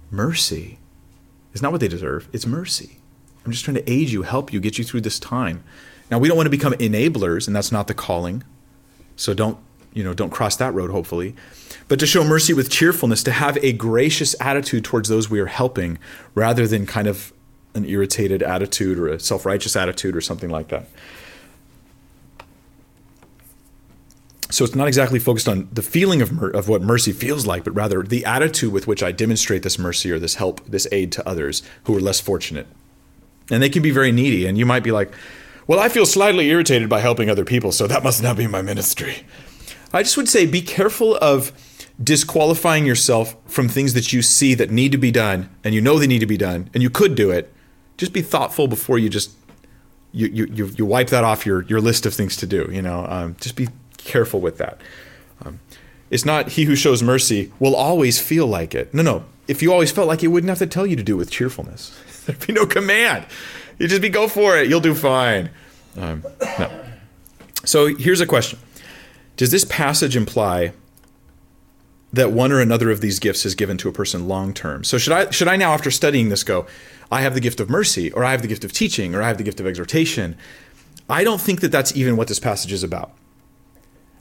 [0.08, 0.78] mercy.
[1.52, 2.28] It's not what they deserve.
[2.32, 3.00] It's mercy.
[3.44, 5.64] I'm just trying to aid you, help you, get you through this time.
[6.12, 8.44] Now, we don't want to become enablers, and that's not the calling.
[9.18, 9.58] So don't,
[9.92, 11.34] you know, don't cross that road, hopefully.
[11.88, 15.46] But to show mercy with cheerfulness, to have a gracious attitude towards those we are
[15.46, 15.98] helping,
[16.34, 17.32] rather than kind of
[17.74, 20.86] an irritated attitude or a self righteous attitude or something like that.
[24.50, 27.64] So it's not exactly focused on the feeling of, mer- of what mercy feels like,
[27.64, 31.12] but rather the attitude with which I demonstrate this mercy or this help, this aid
[31.12, 32.66] to others who are less fortunate.
[33.50, 34.46] And they can be very needy.
[34.46, 35.12] And you might be like,
[35.68, 38.62] well, I feel slightly irritated by helping other people, so that must not be my
[38.62, 39.18] ministry.
[39.92, 41.52] I just would say be careful of
[42.02, 45.98] disqualifying yourself from things that you see that need to be done and you know
[45.98, 47.52] they need to be done and you could do it.
[47.96, 49.32] Just be thoughtful before you just
[50.12, 52.68] you you you, wipe that off your your list of things to do.
[52.70, 54.80] You know, um, just be careful with that.
[55.44, 55.60] Um,
[56.10, 58.94] it's not he who shows mercy will always feel like it.
[58.94, 59.24] No, no.
[59.48, 61.30] If you always felt like it, wouldn't have to tell you to do it with
[61.30, 61.98] cheerfulness.
[62.26, 63.26] There'd be no command.
[63.78, 64.68] You just be go for it.
[64.68, 65.50] You'll do fine.
[65.96, 66.70] Um, no.
[67.64, 68.58] So here's a question:
[69.36, 70.72] Does this passage imply
[72.12, 74.84] that one or another of these gifts is given to a person long term?
[74.84, 76.66] So should I should I now, after studying this, go?
[77.10, 79.28] I have the gift of mercy, or I have the gift of teaching, or I
[79.28, 80.36] have the gift of exhortation.
[81.08, 83.12] I don't think that that's even what this passage is about.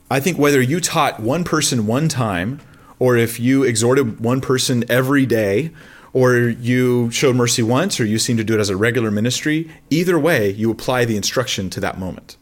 [0.10, 2.62] I think whether you taught one person one time,
[2.98, 5.72] or if you exhorted one person every day,
[6.14, 9.70] or you showed mercy once, or you seem to do it as a regular ministry,
[9.90, 12.38] either way, you apply the instruction to that moment.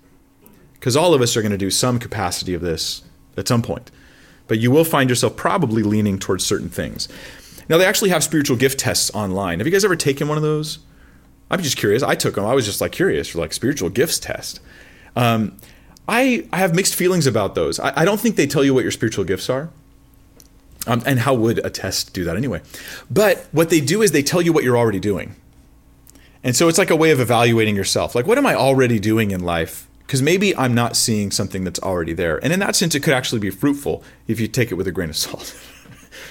[0.74, 3.04] Because all of us are going to do some capacity of this
[3.38, 3.92] at some point.
[4.48, 7.08] But you will find yourself probably leaning towards certain things.
[7.68, 9.60] Now, they actually have spiritual gift tests online.
[9.60, 10.80] Have you guys ever taken one of those?
[11.50, 12.04] I'm just curious.
[12.04, 12.46] I took them.
[12.46, 14.60] I was just like curious for like spiritual gifts test.
[15.16, 15.58] Um,
[16.08, 17.80] I, I have mixed feelings about those.
[17.80, 19.70] I, I, don't think they tell you what your spiritual gifts are.
[20.88, 22.62] Um, and how would a test do that anyway?
[23.10, 25.36] But what they do is they tell you what you're already doing.
[26.44, 28.14] And so it's like a way of evaluating yourself.
[28.14, 29.88] Like, what am I already doing in life?
[30.06, 32.38] Because maybe I'm not seeing something that's already there.
[32.44, 34.92] And in that sense, it could actually be fruitful if you take it with a
[34.92, 35.60] grain of salt.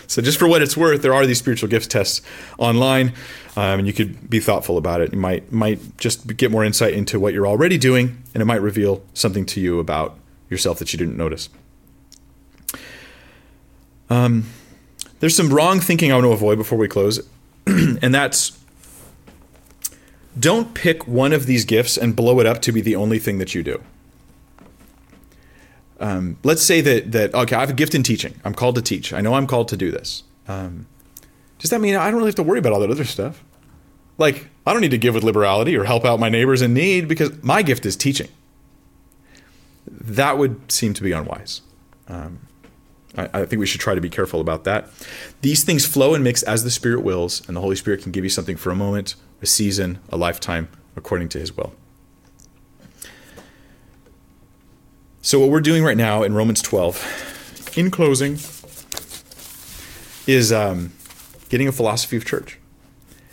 [0.06, 2.20] So, just for what it's worth, there are these spiritual gifts tests
[2.58, 3.08] online,
[3.56, 5.12] um, and you could be thoughtful about it.
[5.12, 8.60] You might might just get more insight into what you're already doing, and it might
[8.60, 10.18] reveal something to you about
[10.50, 11.48] yourself that you didn't notice.
[14.10, 14.44] Um,
[15.20, 17.26] there's some wrong thinking I want to avoid before we close,
[17.66, 18.58] and that's
[20.38, 23.38] don't pick one of these gifts and blow it up to be the only thing
[23.38, 23.80] that you do
[26.00, 28.40] um, let's say that that okay, I have a gift in teaching.
[28.44, 29.12] I'm called to teach.
[29.12, 30.22] I know I'm called to do this.
[30.48, 30.86] Um,
[31.58, 33.42] does that mean I don't really have to worry about all that other stuff?
[34.18, 37.08] Like I don't need to give with liberality or help out my neighbors in need
[37.08, 38.28] because my gift is teaching.
[39.86, 41.62] That would seem to be unwise.
[42.08, 42.40] Um,
[43.16, 44.88] I, I think we should try to be careful about that.
[45.40, 48.24] These things flow and mix as the Spirit wills, and the Holy Spirit can give
[48.24, 51.74] you something for a moment, a season, a lifetime, according to His will.
[55.22, 58.38] So, what we're doing right now in Romans 12, in closing,
[60.26, 60.92] is um,
[61.48, 62.58] getting a philosophy of church.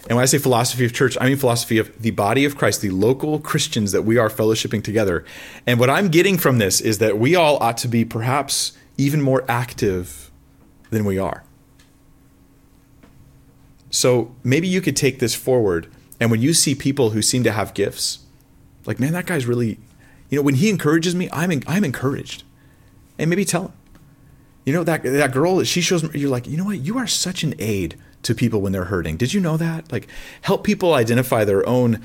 [0.10, 2.82] And when I say philosophy of church, I mean philosophy of the body of Christ,
[2.82, 5.24] the local Christians that we are fellowshipping together.
[5.68, 9.22] And what I'm getting from this is that we all ought to be perhaps even
[9.22, 10.32] more active
[10.90, 11.44] than we are.
[13.90, 15.92] So maybe you could take this forward.
[16.20, 18.20] And when you see people who seem to have gifts,
[18.86, 19.80] like, man, that guy's really
[20.32, 22.44] you know, when he encourages me, I'm I'm encouraged,
[23.20, 23.74] and maybe tell him.
[24.66, 26.18] You know that that girl, she shows me.
[26.18, 26.80] You're like, you know what?
[26.80, 29.18] You are such an aid to people when they're hurting.
[29.18, 29.92] Did you know that?
[29.92, 30.08] Like,
[30.44, 32.02] help people identify their own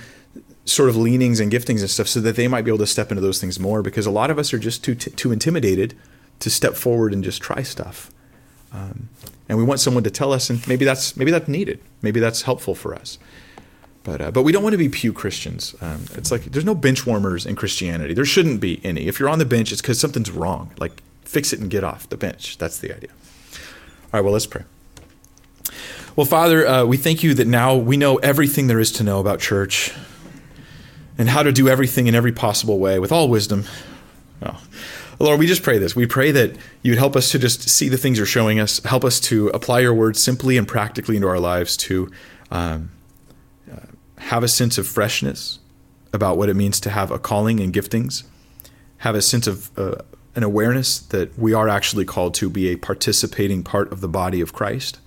[0.65, 3.13] sort of leanings and giftings and stuff, so that they might be able to step
[3.13, 3.81] into those things more.
[3.81, 5.95] Because a lot of us are just too too intimidated
[6.41, 8.11] to step forward and just try stuff.
[8.73, 9.09] Um,
[9.49, 11.81] and we want someone to tell us, and maybe that's maybe that's needed.
[12.03, 13.19] Maybe that's helpful for us.
[14.03, 15.75] But, uh, but we don't want to be pew Christians.
[15.81, 18.15] Um, it's like there's no bench warmers in Christianity.
[18.15, 19.09] There shouldn't be any.
[19.09, 20.71] If you're on the bench, it's because something's wrong.
[20.79, 22.57] Like fix it and get off the bench.
[22.57, 23.11] That's the idea.
[23.11, 24.63] All right, well, let's pray.
[26.15, 29.19] Well, Father, uh, we thank you that now we know everything there is to know
[29.19, 29.93] about church
[31.19, 33.65] and how to do everything in every possible way with all wisdom.
[34.41, 34.63] Oh.
[35.19, 35.97] Lord, we just pray this.
[35.97, 38.83] We pray that you would help us to just see the things you're showing us,
[38.85, 42.11] help us to apply your words simply and practically into our lives to.
[42.51, 42.91] Um,
[44.19, 45.61] have a sense of freshness
[46.13, 48.25] about what it means to have a calling and giftings,
[48.99, 49.97] have a sense of uh,
[50.35, 54.41] an awareness that we are actually called to be a participating part of the body
[54.41, 54.99] of Christ,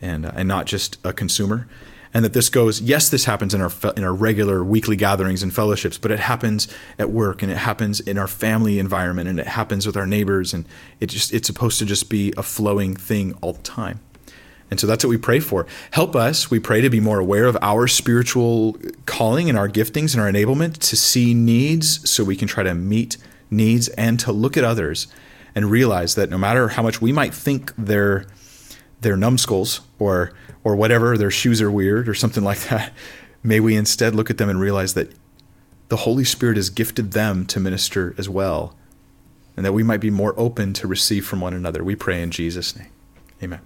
[0.00, 1.66] and uh, and not just a consumer,
[2.14, 2.80] and that this goes.
[2.80, 6.68] Yes, this happens in our in our regular weekly gatherings and fellowships, but it happens
[6.98, 10.54] at work and it happens in our family environment and it happens with our neighbors,
[10.54, 10.64] and
[11.00, 14.00] it just it's supposed to just be a flowing thing all the time.
[14.70, 15.66] And so that's what we pray for.
[15.92, 20.14] Help us, we pray, to be more aware of our spiritual calling and our giftings
[20.14, 23.16] and our enablement to see needs so we can try to meet
[23.50, 25.06] needs and to look at others
[25.54, 28.26] and realize that no matter how much we might think they're,
[29.00, 30.32] they're numbskulls or,
[30.64, 32.92] or whatever, their shoes are weird or something like that,
[33.42, 35.12] may we instead look at them and realize that
[35.88, 38.74] the Holy Spirit has gifted them to minister as well.
[39.58, 41.82] and that we might be more open to receive from one another.
[41.82, 42.90] We pray in Jesus' name.
[43.42, 43.58] Amen.